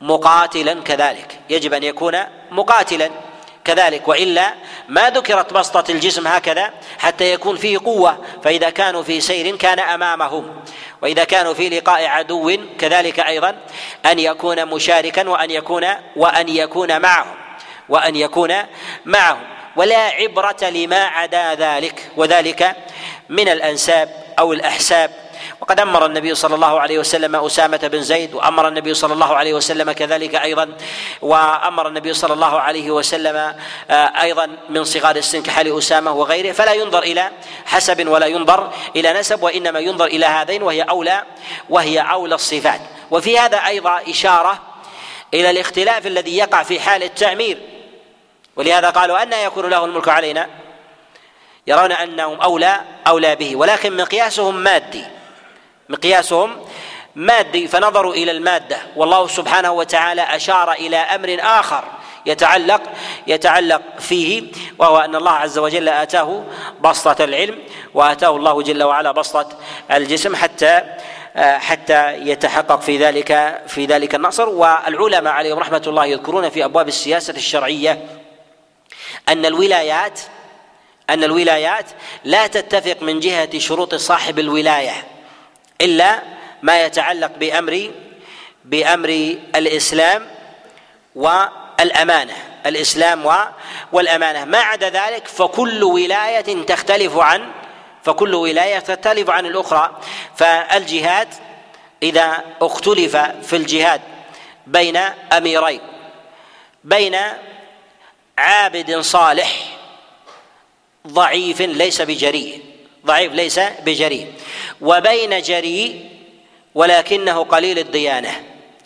[0.00, 2.18] مقاتلا كذلك يجب أن يكون
[2.50, 3.10] مقاتلا.
[3.64, 4.54] كذلك وإلا
[4.88, 10.54] ما ذكرت بسطة الجسم هكذا حتى يكون فيه قوة فإذا كانوا في سير كان أمامهم
[11.02, 13.56] وإذا كانوا في لقاء عدو كذلك أيضا
[14.06, 15.86] أن يكون مشاركا وأن يكون
[16.16, 17.34] وأن يكون معهم
[17.88, 18.54] وأن يكون
[19.04, 19.42] معهم
[19.76, 22.76] ولا عبرة لما عدا ذلك وذلك
[23.28, 24.08] من الأنساب
[24.38, 25.21] أو الأحساب
[25.60, 29.54] وقد أمر النبي صلى الله عليه وسلم أسامة بن زيد وأمر النبي صلى الله عليه
[29.54, 30.68] وسلم كذلك أيضا
[31.22, 33.54] وأمر النبي صلى الله عليه وسلم
[33.90, 36.52] آه، أيضا من صغار السن كحال أسامة وغيره.
[36.52, 37.30] فلا ينظر إلى
[37.66, 41.22] حسب ولا ينظر إلى نسب وإنما ينظر إلى هذين وهي أولى
[41.70, 42.80] وهي أولى الصفات.
[43.10, 44.58] وفي هذا أيضا إشارة
[45.34, 47.58] إلى الاختلاف الذي يقع في حال التعمير.
[48.56, 50.48] ولهذا قالوا أن يكون له الملك علينا
[51.66, 55.21] يرون أنهم أولى أولى به ولكن مقياسهم مادي.
[55.92, 56.56] مقياسهم
[57.16, 58.76] مادي فنظروا إلى المادة.
[58.96, 61.84] والله سبحانه وتعالى أشار إلى أمر آخر
[62.26, 62.82] يتعلق
[63.26, 64.42] يتعلق فيه
[64.78, 66.44] وهو أن الله عز وجل آتاه
[66.80, 67.58] بسطة العلم
[67.94, 69.48] وآتاه الله جل وعلا بسطة
[69.90, 70.82] الجسم حتى
[71.36, 74.48] حتى يتحقق في ذلك في ذلك النصر.
[74.48, 78.06] والعلماء عليهم رحمة الله يذكرون في أبواب السياسة الشرعية
[79.28, 80.20] أن الولايات
[81.10, 81.86] أن الولايات
[82.24, 85.04] لا تتفق من جهة شروط صاحب الولاية.
[85.80, 86.22] إلا
[86.62, 87.90] ما يتعلق بامر
[88.64, 90.26] بأمر الإسلام
[91.14, 92.36] والأمانة.
[92.66, 93.48] الإسلام
[93.92, 94.44] والأمانة.
[94.44, 97.50] ما عدا ذلك فكل ولاية تختلف عن
[98.04, 100.00] فكل ولاية تختلف عن الأخرى.
[100.36, 101.28] فالجهاد
[102.02, 104.00] إذا اختلف في الجهاد
[104.66, 104.96] بين
[105.32, 105.80] أميرين
[106.84, 107.18] بين
[108.38, 109.78] عابد صالح
[111.06, 112.71] ضعيف ليس بجريء.
[113.06, 114.32] ضعيف ليس بجريء.
[114.80, 116.10] وبين جريء
[116.74, 118.30] ولكنه قليل الديانة.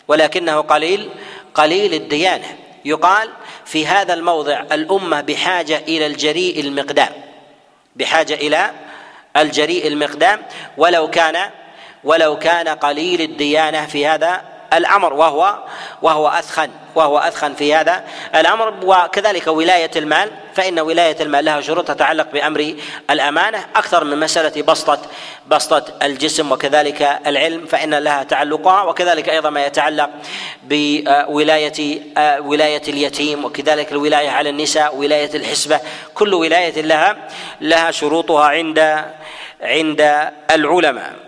[0.07, 1.09] ولكنه قليل
[1.53, 2.57] قليل الديانة.
[2.85, 3.29] يقال
[3.65, 7.11] في هذا الموضع الأمة بحاجة إلى الجريء المقدام.
[7.95, 8.71] بحاجة إلى
[9.37, 10.41] الجريء المقدام.
[10.77, 11.49] ولو كان
[12.03, 15.57] ولو كان قليل الديانة في هذا الأمر وهو
[16.01, 18.03] وهو أثخن وهو أثخن في هذا
[18.35, 22.75] الأمر وكذلك ولاية المال فإن ولاية المال لها شروط تتعلق بأمر
[23.09, 24.99] الأمانة أكثر من مسألة بسطه
[25.47, 30.09] بسطة الجسم وكذلك العلم فإن لها تعلقها وكذلك أيضا ما يتعلق
[30.63, 32.01] بولاية
[32.39, 35.79] ولاية اليتيم وكذلك الولاية على النساء ولاية الحسبة
[36.13, 37.17] كل ولاية لها
[37.61, 39.05] لها شروطها عند
[39.61, 41.26] عند العلماء.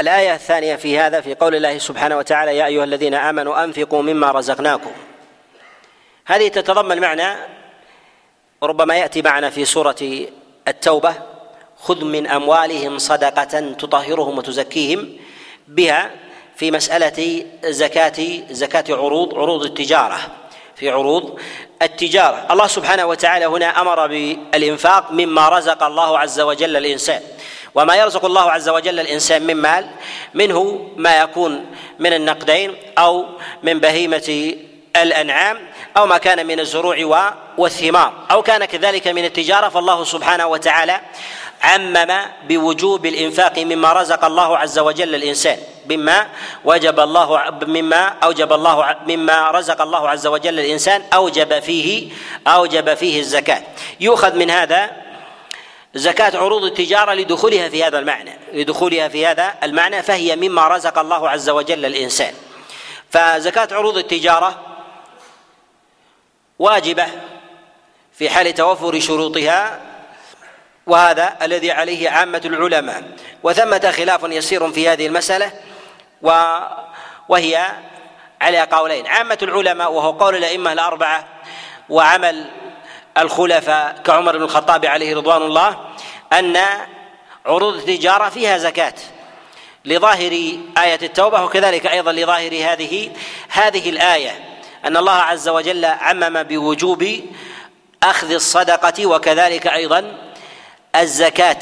[0.00, 4.30] الآية الثانية في هذا في قول الله سبحانه وتعالى يا أيها الذين آمنوا أنفقوا مما
[4.30, 4.90] رزقناكم.
[6.26, 7.36] هذه تتضمن معنى
[8.62, 10.26] ربما يأتي معنا في سورة
[10.68, 11.14] التوبة
[11.78, 15.16] خذ من أموالهم صدقة تطهرهم وتزكيهم
[15.68, 16.10] بها
[16.56, 20.18] في مسألة زكاة زكاة عروض عروض التجارة.
[20.76, 21.40] في عروض
[21.82, 22.46] التجارة.
[22.50, 27.22] الله سبحانه وتعالى هنا أمر بالإنفاق مما رزق الله عز وجل الإنسان.
[27.74, 29.90] وما يرزق الله عز وجل الإنسان من مال
[30.34, 31.66] منه ما يكون
[31.98, 33.26] من النقدين أو
[33.62, 34.54] من بهيمة
[34.96, 35.58] الأنعام
[35.96, 38.12] أو ما كان من الزروع والثمار.
[38.30, 41.00] أو كان كذلك من التجارة فالله سبحانه وتعالى
[41.62, 42.12] عمم
[42.48, 45.58] بوجوب الإنفاق مما رزق الله عز وجل الإنسان
[45.90, 46.26] مما
[46.64, 52.12] وجب الله مما أوجب الله مما رزق الله عز وجل الإنسان أوجب فيه
[52.46, 53.62] أوجب فيه الزكاة.
[54.00, 54.90] يؤخذ من هذا
[55.94, 61.28] زكاة عروض التجارة لدخولها في هذا المعنى لدخولها في هذا المعنى فهي مما رزق الله
[61.28, 62.34] عز وجل الإنسان.
[63.10, 64.60] فزكاة عروض التجارة
[66.58, 67.06] واجبة
[68.12, 69.80] في حال توفر شروطها
[70.86, 73.02] وهذا الذي عليه عامة العلماء.
[73.42, 75.52] وثمة خلاف يسير في هذه المسألة
[76.22, 76.50] و
[77.28, 77.66] وهي
[78.40, 79.06] على قولين.
[79.06, 81.28] عامة العلماء وهو قول الأئمة الأربعة
[81.88, 82.50] وعمل
[83.18, 85.76] الخلفاء كعمر بن الخطاب عليه رضوان الله
[86.32, 86.58] أن
[87.46, 88.94] عروض التجارة فيها زكاة
[89.84, 90.32] لظاهر
[90.78, 93.10] آية التوبة وكذلك أيضا لظاهر هذه
[93.48, 94.44] هذه الآية.
[94.84, 97.20] أن الله عز وجل عمم بوجوب
[98.02, 100.16] أخذ الصدقة وكذلك أيضا
[100.96, 101.58] الزكاة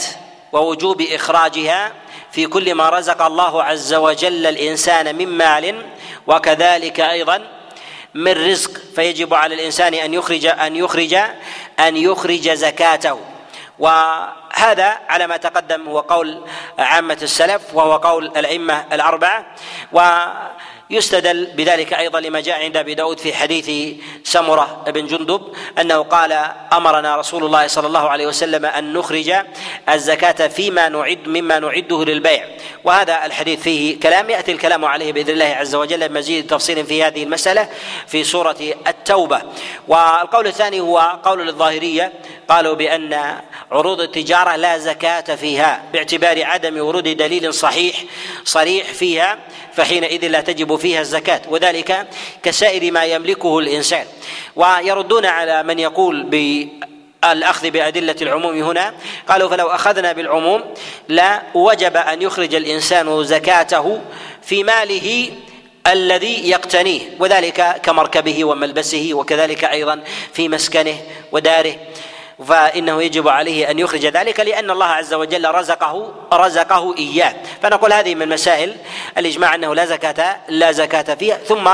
[0.52, 1.92] ووجوب إخراجها
[2.32, 5.86] في كل ما رزق الله عز وجل الإنسان من مال
[6.26, 7.57] وكذلك أيضا
[8.14, 11.14] من رزق فيجب على الإنسان أن يخرج أن يخرج
[11.80, 13.20] أن يخرج زكاته.
[13.78, 16.44] وهذا على ما تقدم هو قول
[16.78, 19.46] عامة السلف وهو قول الأئمة الأربعة.
[19.92, 20.00] و
[20.90, 25.42] يستدل بذلك أيضا لما جاء عند أبي داود في حديث سمرة بن جندب
[25.80, 26.32] أنه قال
[26.72, 29.34] أمرنا رسول الله صلى الله عليه وسلم أن نخرج
[29.88, 32.48] الزكاة فيما نعد مما نعده للبيع.
[32.84, 37.22] وهذا الحديث فيه كلام يأتي الكلام عليه بإذن الله عز وجل بمزيد تفصيل في هذه
[37.22, 37.68] المسألة
[38.06, 38.56] في سورة
[38.86, 39.42] التوبة.
[39.88, 42.12] والقول الثاني هو قول الظاهرية
[42.48, 43.40] قالوا بأن
[43.72, 48.04] عروض التجارة لا زكاة فيها باعتبار عدم ورود دليل صحيح
[48.44, 49.38] صريح فيها
[49.74, 51.40] فحينئذ لا تجب فيها الزكاة.
[51.48, 52.06] وذلك
[52.42, 54.04] كسائر ما يملكه الإنسان.
[54.56, 56.22] ويردون على من يقول
[57.24, 58.94] الأخذ بأدلة العموم هنا.
[59.28, 60.64] قالوا فلو أخذنا بالعموم
[61.08, 64.00] لا وجب أن يخرج الإنسان زكاته
[64.42, 65.30] في ماله
[65.86, 70.00] الذي يقتنيه وذلك كمركبه وملبسه وكذلك أيضا
[70.32, 70.96] في مسكنه
[71.32, 71.74] وداره.
[72.46, 77.34] فإنه يجب عليه أن يخرج ذلك لأن الله عز وجل رزقه رزقه إياه.
[77.62, 78.76] فنقول هذه من مسائل
[79.18, 81.36] الإجماع أنه لا زكاه لا زكاة فيها.
[81.36, 81.68] ثم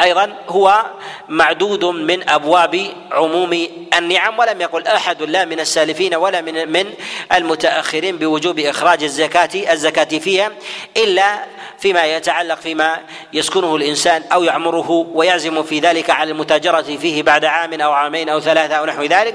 [0.00, 0.84] أيضا هو
[1.28, 3.66] معدود من أبواب عموم
[3.98, 4.38] النعم.
[4.38, 6.86] ولم يقل أحد لا من السالفين ولا من من
[7.34, 10.50] المتأخرين بوجوب إخراج الزكاه الزكاة فيها
[10.96, 11.38] إلا
[11.78, 12.98] فيما يتعلق فيما
[13.32, 18.40] يسكنه الإنسان أو يعمره ويعزم في ذلك على المتاجرة فيه بعد عام أو عامين أو
[18.40, 19.34] ثلاثة أو نحو ذلك.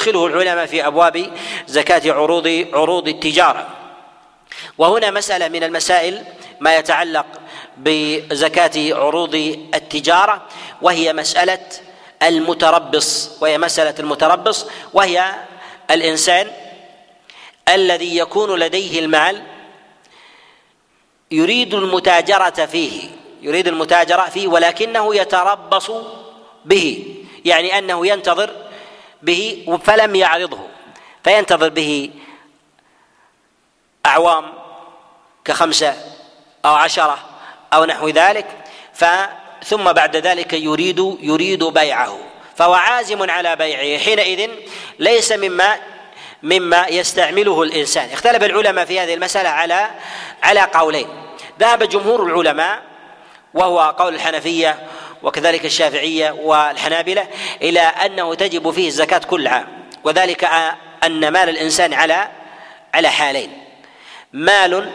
[0.00, 1.32] فيدخله العلماء في أبواب
[1.66, 3.68] زكاة عروض عروض التجارة.
[4.78, 6.24] وهنا مسألة من المسائل
[6.60, 7.26] ما يتعلق
[7.76, 9.34] بزكاة عروض
[9.74, 10.42] التجارة
[10.82, 11.66] وهي مسألة
[12.22, 15.34] المتربص وهي مسألة المتربص وهي
[15.90, 16.50] الإنسان
[17.68, 19.42] الذي يكون لديه المال
[21.30, 23.10] يريد المتاجرة فيه
[23.42, 25.90] يريد المتاجرة فيه ولكنه يتربص
[26.64, 28.69] به يعني أنه ينتظر
[29.22, 30.60] به فلم يعرضه
[31.24, 32.10] فينتظر به
[34.06, 34.52] أعوام
[35.44, 35.94] كخمسة
[36.64, 37.18] أو عشرة
[37.72, 38.46] أو نحو ذلك
[39.64, 42.18] ثم بعد ذلك يريد يريد بيعه.
[42.56, 43.98] فهو عازم على بيعه.
[43.98, 44.50] حينئذ
[44.98, 45.76] ليس مما
[46.42, 48.10] مما يستعمله الإنسان.
[48.10, 49.90] اختلف العلماء في هذه المسألة على
[50.42, 51.08] على قولين.
[51.60, 52.82] ذهب جمهور العلماء
[53.54, 54.78] وهو قول الحنفية
[55.22, 57.28] وكذلك الشافعية والحنابلة
[57.62, 59.66] إلى أنه تجب فيه الزكاة كل عام
[60.04, 60.44] وذلك
[61.04, 62.28] أن مال الإنسان على
[62.94, 63.50] على حالين.
[64.32, 64.90] مال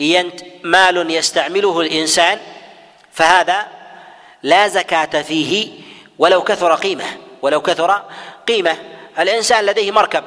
[0.00, 2.38] ينت مال يستعمله الإنسان
[3.12, 3.66] فهذا
[4.42, 5.70] لا زكاة فيه
[6.18, 7.04] ولو كثر قيمة
[7.42, 8.02] ولو كثر
[8.48, 8.76] قيمة.
[9.18, 10.24] الإنسان لديه مركب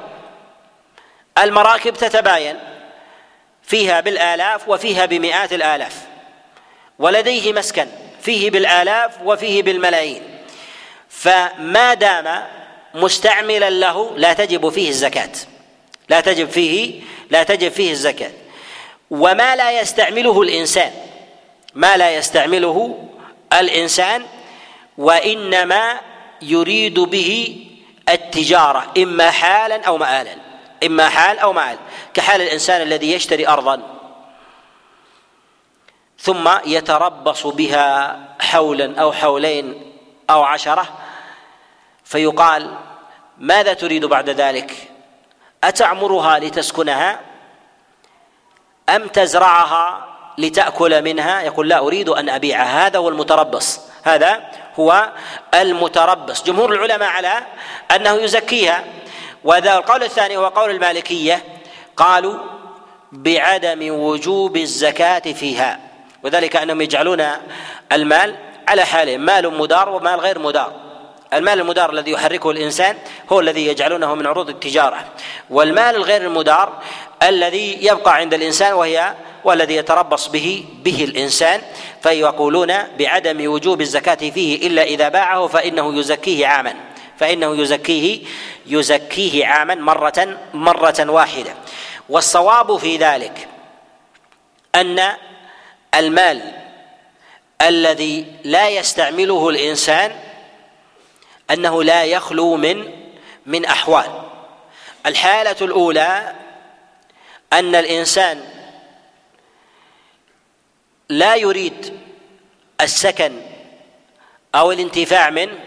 [1.38, 2.56] المراكب تتباين
[3.62, 5.96] فيها بالآلاف وفيها بمئات الآلاف
[6.98, 7.86] ولديه مسكن.
[8.22, 10.22] فيه بالآلاف وفيه بالملايين.
[11.08, 12.44] فما دام
[12.94, 15.32] مستعملا له لا تجب فيه الزكاة.
[16.08, 18.30] لا تجب فيه لا تجب فيه الزكاة.
[19.10, 20.92] وما لا يستعمله الإنسان
[21.74, 22.98] ما لا يستعمله
[23.52, 24.26] الإنسان
[24.98, 26.00] وإنما
[26.42, 27.56] يريد به
[28.08, 30.36] التجارة إما حالا أو مآلا.
[30.84, 31.76] إما حال أو مآل.
[32.14, 33.99] كحال الإنسان الذي يشتري ارضا.
[36.20, 39.92] ثم يتربص بها حولا أو حولين
[40.30, 40.88] أو عشرة
[42.04, 42.74] فيقال
[43.38, 44.90] ماذا تريد بعد ذلك؟
[45.64, 47.20] أتعمرها لتسكنها؟
[48.88, 50.06] أم تزرعها
[50.38, 52.86] لتأكل منها؟ يقول لا أريد أن أبيعها.
[52.86, 53.80] هذا هو المتربص.
[54.02, 55.12] هذا هو
[55.54, 56.42] المتربص.
[56.42, 57.42] جمهور العلماء على
[57.96, 58.84] أنه يزكيها.
[59.44, 61.44] وهذا القول الثاني هو قول المالكية
[61.96, 62.38] قالوا
[63.12, 65.89] بعدم وجوب الزكاة فيها.
[66.22, 67.26] وذلك أنهم يجعلون
[67.92, 68.36] المال
[68.68, 70.72] على حالين مال مدار ومال غير مدار.
[71.32, 72.96] المال المدار الذي يحركه الإنسان
[73.32, 75.04] هو الذي يجعلونه من عروض التجارة.
[75.50, 76.72] والمال الغير المدار
[77.22, 79.14] الذي يبقى عند الإنسان وهي
[79.44, 81.60] والذي يتربص به به الإنسان
[82.02, 86.74] فيقولون بعدم وجوب الزكاة فيه إلا إذا باعه فإنه يزكيه عاما.
[87.18, 88.20] فإنه يزكيه
[88.66, 91.54] يزكيه عاما مرة مرة واحدة.
[92.08, 93.48] والصواب في ذلك
[94.74, 95.00] أن
[95.94, 96.52] المال
[97.62, 100.20] الذي لا يستعمله الإنسان
[101.50, 102.90] أنه لا يخلو من
[103.46, 104.22] من أحوال.
[105.06, 106.34] الحالة الأولى
[107.52, 108.44] أن الإنسان
[111.08, 112.00] لا يريد
[112.80, 113.40] السكن
[114.54, 115.58] أو الانتفاع منه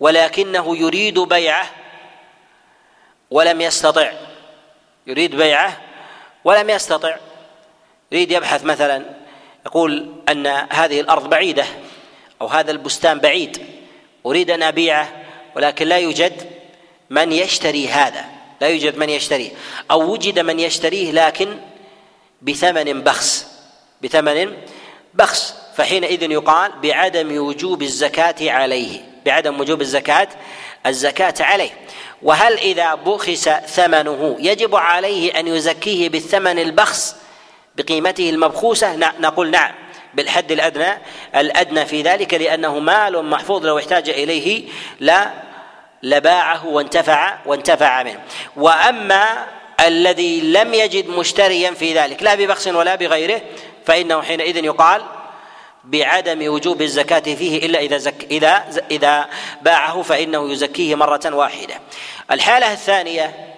[0.00, 1.70] ولكنه يريد بيعه
[3.30, 4.12] ولم يستطع.
[5.06, 5.80] يريد بيعه
[6.44, 7.16] ولم يستطع.
[8.12, 9.04] يريد يبحث مثلا
[9.66, 11.64] يقول أن هذه الأرض بعيدة
[12.40, 13.66] أو هذا البستان بعيد
[14.26, 15.08] أريد أن أبيعه
[15.56, 16.32] ولكن لا يوجد
[17.10, 18.24] من يشتري هذا
[18.60, 19.50] لا يوجد من يشتريه
[19.90, 21.56] أو وجد من يشتريه لكن
[22.42, 23.46] بثمن بخس
[24.02, 24.52] بثمن
[25.14, 30.28] بخس فحينئذ يقال بعدم وجوب الزكاة عليه بعدم وجوب الزكاة
[30.86, 31.70] الزكاة عليه.
[32.22, 37.16] وهل إذا بخس ثمنه يجب عليه أن يزكيه بالثمن البخس؟
[37.76, 39.72] بقيمته المبخوسة نقول نعم
[40.14, 40.98] بالحد الأدنى
[41.36, 44.68] الأدنى في ذلك لأنه مال محفوظ لو احتاج إليه
[45.00, 45.30] لا
[46.02, 48.20] لباعه وانتفع وانتفع منه
[48.56, 49.46] وأما
[49.86, 53.40] الذي لم يجد مشتريا في ذلك لا ببخس ولا بغيره
[53.86, 55.02] فإنه حينئذ يقال
[55.84, 59.28] بعدم وجوب الزكاة فيه إلا إذا زك إذا إذا
[59.62, 61.74] باعه فإنه يزكيه مرة واحدة.
[62.30, 63.52] الحالة الثانية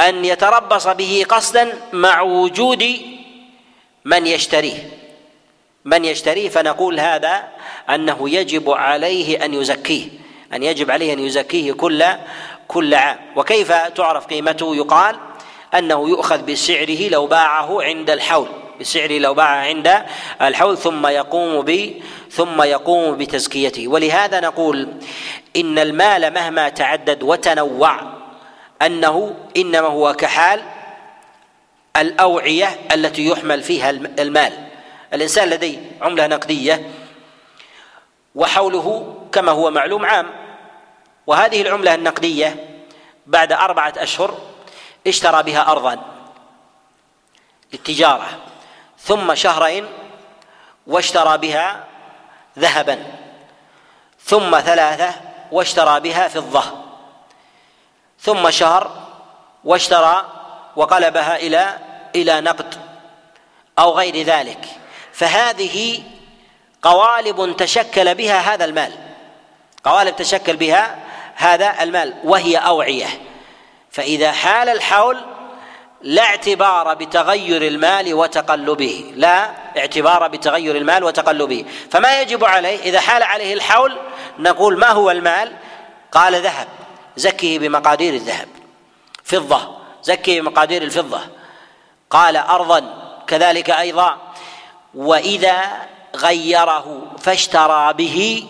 [0.00, 3.00] أن يتربص به قصدا مع وجود
[4.04, 4.90] من يشتريه؟
[5.84, 7.48] من يشتريه فنقول هذا
[7.90, 10.04] أنه يجب عليه أن يزكيه
[10.52, 12.04] أن يجب عليه أن يزكيه كل
[12.68, 13.18] كل عام.
[13.36, 15.16] وكيف تعرف قيمته؟ يقال
[15.74, 18.48] أنه يؤخذ بسعره لو باعه عند الحول
[18.80, 20.02] بسعره لو باع عند
[20.42, 21.92] الحول ثم يقوم ب
[22.30, 23.88] ثم يقوم بتزكيته.
[23.88, 24.88] ولهذا نقول
[25.56, 28.00] إن المال مهما تعدد وتنوع
[28.82, 30.62] أنه إنما هو كحال
[31.96, 34.68] الأوعية التي يحمل فيها المال.
[35.12, 36.90] الإنسان لديه عملة نقدية
[38.34, 40.30] وحوله كما هو معلوم عام.
[41.26, 42.68] وهذه العملة النقدية
[43.26, 44.38] بعد أربعة أشهر
[45.06, 45.98] اشترى بها ارضا
[47.72, 48.28] للتجارة
[48.98, 49.86] ثم شهرين
[50.86, 51.84] واشترى بها
[52.58, 53.04] ذهبا
[54.24, 55.14] ثم ثلاثة
[55.52, 56.62] واشترى بها فضة
[58.20, 58.90] ثم شهر
[59.64, 60.37] واشترى
[60.78, 61.78] وقلبها إلى
[62.14, 62.74] إلى نقد
[63.78, 64.64] أو غير ذلك.
[65.12, 66.02] فهذه
[66.82, 68.92] قوالب تشكل بها هذا المال.
[69.84, 70.98] قوالب تشكل بها
[71.34, 73.06] هذا المال وهي أوعية.
[73.90, 75.20] فإذا حال الحول
[76.02, 81.64] لا اعتبار بتغير المال وتقلبه لا اعتبار بتغير المال وتقلبه.
[81.90, 83.98] فما يجب عليه إذا حال عليه الحول
[84.38, 85.52] نقول ما هو المال؟
[86.12, 86.68] قال ذهب
[87.16, 88.48] زكه بمقادير الذهب
[89.24, 89.77] فضة.
[90.02, 91.20] زكه بمقادير الفضة.
[92.10, 92.94] قال ارضا
[93.26, 94.18] كذلك أيضا.
[94.94, 95.86] وإذا
[96.16, 98.46] غيره فاشترى به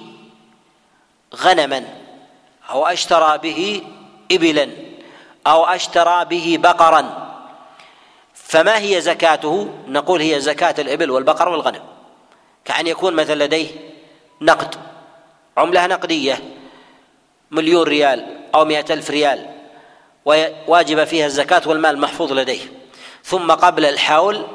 [1.37, 1.85] غنما
[2.71, 3.83] أو أشترى به
[4.33, 4.71] ابلا
[5.47, 7.29] أو أشترى به بقرا.
[8.35, 11.83] فما هي زكاته؟ نقول هي زكاة الإبل والبقر والغنم.
[12.65, 13.69] كأن يكون مثلا لديه
[14.41, 14.75] نقد
[15.57, 16.43] عملة نقدية
[17.51, 19.58] مليون ريال أو مئة ألف ريال.
[20.29, 22.61] وواجب فيها الزكاة والمال محفوظ لديه.
[23.25, 24.47] ثم قبل الحول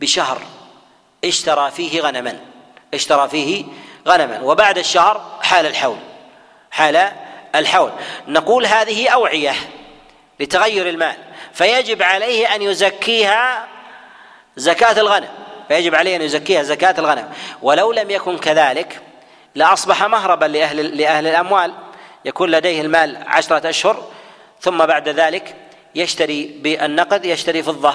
[0.00, 0.38] بشهر
[1.24, 2.40] اشترى فيه غنما
[2.94, 3.64] اشترى فيه
[4.08, 4.40] غنما.
[4.40, 5.96] وبعد الشهر حال الحول
[6.70, 7.12] حال
[7.54, 7.92] الحول.
[8.28, 9.54] نقول هذه أوعية
[10.40, 11.16] لتغير المال.
[11.52, 13.68] فيجب عليه أن يزكيها
[14.56, 15.28] زكاة الغنم.
[15.68, 17.30] فيجب عليه أن يزكيها زكاة الغنم.
[17.62, 19.00] ولو لم يكن كذلك
[19.54, 21.74] لاصبح مهربا لأهل لأهل الأموال.
[22.24, 24.12] يكون لديه المال عشرة أشهر
[24.62, 25.54] ثم بعد ذلك
[25.94, 27.94] يشتري بالنقد يشتري فضه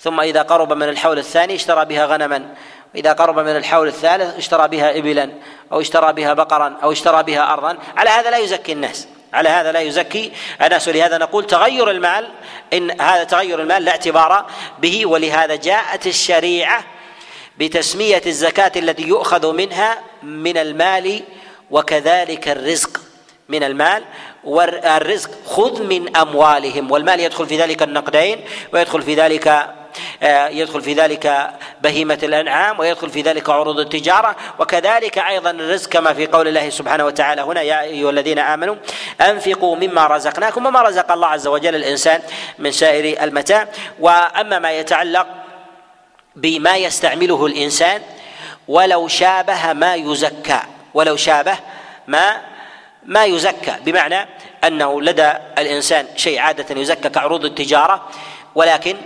[0.00, 2.54] ثم إذا قرب من الحول الثاني اشترى بها غنما.
[2.94, 5.30] وإذا قرب من الحول الثالث اشترى بها إبلا
[5.72, 7.78] أو اشترى بها بقرا أو اشترى بها أرضا.
[7.96, 9.08] على هذا لا يزكي الناس.
[9.32, 10.32] على هذا لا يزكي
[10.62, 10.88] الناس.
[10.88, 12.28] ولهذا نقول تغير المال
[12.72, 14.46] إن هذا تغير المال لا اعتبار
[14.78, 15.06] به.
[15.06, 16.84] ولهذا جاءت الشريعة
[17.58, 21.22] بتسمية الزكاة التي يؤخذ منها من المال
[21.70, 23.00] وكذلك الرزق
[23.48, 24.04] من المال.
[24.44, 29.66] والرزق خذ من أموالهم والمال يدخل في ذلك النقدين ويدخل في ذلك
[30.22, 31.50] آه، يدخل في ذلك
[31.82, 37.04] بهيمة الأنعام ويدخل في ذلك عروض التجارة وكذلك أيضا الرزق كما في قول الله سبحانه
[37.04, 38.76] وتعالى هنا يا أيها الذين آمنوا
[39.20, 42.22] أنفقوا مما رزقناكم وما رزق الله عز وجل الإنسان
[42.58, 43.68] من سائر المتاع.
[44.00, 45.26] وأما ما يتعلق
[46.36, 48.02] بما يستعمله الإنسان
[48.68, 50.60] ولو شابه ما يزكى
[50.94, 51.58] ولو شابه
[52.06, 52.49] ما
[53.02, 54.28] ما يزكى بمعنى
[54.64, 58.08] أنه لدى الإنسان شيء عادة يزكى كعروض التجارة
[58.54, 58.96] ولكن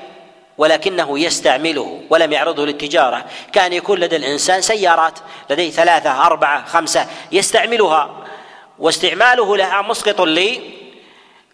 [0.59, 3.25] ولكنه يستعمله ولم يعرضه للتجارة.
[3.53, 5.19] كان يكون لدى الإنسان سيارات
[5.51, 8.25] لديه ثلاثة أربعة خمسة يستعملها
[8.79, 10.61] واستعماله لها مسقط لي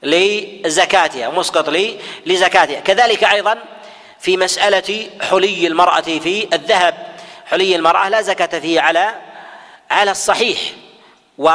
[0.03, 2.81] لزكاتها مسقط لي لزكاتها.
[2.81, 3.59] كذلك أيضا
[4.21, 6.95] في مسألة حلي المرأة في الذهب.
[7.47, 9.15] حلي المرأة لا زكاة فيه على
[9.91, 10.59] على الصحيح
[11.39, 11.51] و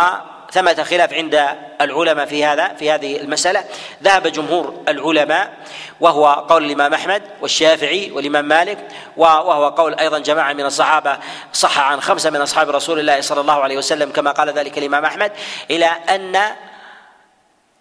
[0.56, 1.48] ثمة خلاف عند
[1.82, 3.64] العلماء في هذا في هذه المسألة.
[4.04, 5.54] ذهب جمهور العلماء
[6.00, 8.78] وهو قول الإمام أحمد والشافعي والإمام مالك
[9.18, 11.18] وهو قول أيضا جماعة من الصحابة
[11.54, 15.06] صح عن خمسة من أصحاب رسول الله صلى الله عليه وسلم كما قال ذلك الإمام
[15.06, 15.32] أحمد
[15.72, 16.42] إلى أن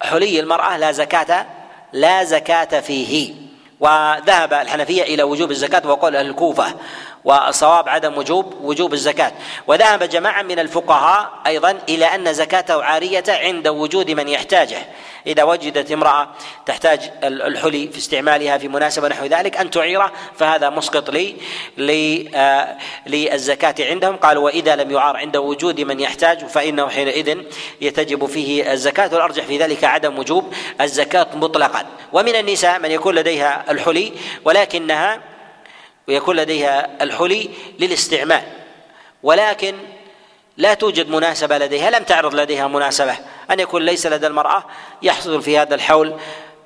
[0.01, 1.45] حلي المرأة لا زكاة
[1.93, 3.33] لا زكاة فيه.
[3.79, 6.75] وذهب الحنفية إلى وجوب الزكاة وقول أهل الكوفة
[7.25, 9.31] والصواب عدم وجوب وجوب الزكاة.
[9.67, 14.77] وذهب جماعة من الفقهاء أيضا إلى أن زكاته عارية عند وجود من يحتاجه.
[15.27, 16.27] إذا وجدت امرأة
[16.65, 21.09] تحتاج الحلي في استعمالها في مناسبة نحو ذلك أن تعيره فهذا مسقط
[21.77, 24.15] لي آه، للزكاة عندهم.
[24.15, 27.37] قالوا وإذا لم يعار عند وجود من يحتاج فإنه حينئذ
[27.81, 29.09] يتجب فيه الزكاة.
[29.13, 31.85] والأرجح في ذلك عدم وجوب الزكاة مطلقا.
[32.13, 34.13] ومن النساء من يكون لديها الحلي
[34.45, 35.34] ولكنها
[36.07, 37.49] ويكون لديها الحلي
[37.79, 38.43] للاستعمال.
[39.23, 39.75] ولكن
[40.57, 43.17] لا توجد مناسبة لديها لم تعرض لديها مناسبة.
[43.51, 44.63] أن يكون ليس لدى المرأة
[45.01, 46.13] يحصل في هذا الحول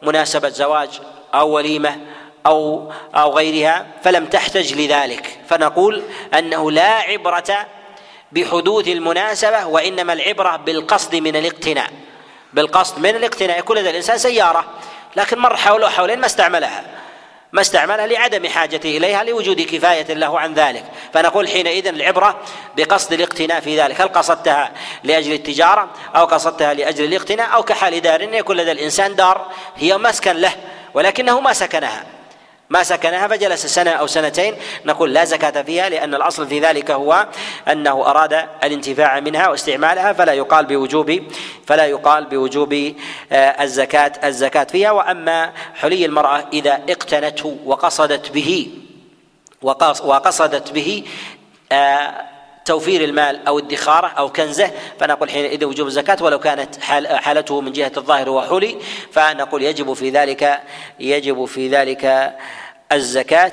[0.04, 0.90] مناسبة زواج
[1.34, 1.98] أو وليمة
[2.46, 5.40] أو أو غيرها فلم تحتج لذلك.
[5.50, 7.68] فنقول أنه لا عبرة
[8.32, 11.90] بحدوث المناسبة وإنما العبرة بالقصد من الاقتناء.
[12.54, 13.60] بالقصد من الاقتناء.
[13.60, 14.66] يكون لدى الإنسان سيارة
[15.16, 16.86] لكن مر حوله حولين ما استعملها.
[17.52, 20.84] ما استعملها لعدم حاجته إليها لوجود كفاية له عن ذلك.
[21.14, 22.40] فنقول حينئذ العبرة
[22.78, 24.02] بقصد الاقتناء في ذلك.
[24.02, 24.72] هل قصدتها
[25.04, 30.36] لأجل التجارة أو قصدتها لأجل الاقتناء أو كحال دار؟ يكون لدى الإنسان دار هي مسكن
[30.36, 30.54] له
[30.94, 32.19] ولكنه ما سكنها.
[32.70, 34.56] ما سكنها فجلس سنة أو سنتين.
[34.86, 37.28] نقول لا زكاة فيها لأن الأصل في ذلك هو
[37.72, 41.24] أنه أراد الانتفاع منها واستعمالها فلا يقال بوجوب
[41.68, 42.94] فلا يقال بوجوب
[43.32, 44.92] آه، الزكاة الزكاة فيها.
[44.92, 48.72] وأما حلي المرأة إذا اقتنته وقصدت به
[49.62, 51.04] وقصدت به
[51.72, 57.62] آه، توفير المال أو ادخاره أو كنزه فنقول حينئذ وجوب الزكاة ولو كانت حال حالته
[57.62, 58.78] من جهة الظاهر هو حلي
[59.12, 60.62] فنقول يجب في ذلك
[61.00, 62.34] يجب في ذلك
[62.92, 63.52] الزكاة.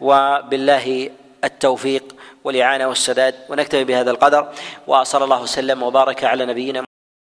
[0.00, 1.10] وبالله
[1.44, 4.48] التوفيق والإعانة والسداد ونكتفي بهذا القدر
[4.86, 6.84] وصلى الله وسلم وبارك على نبينا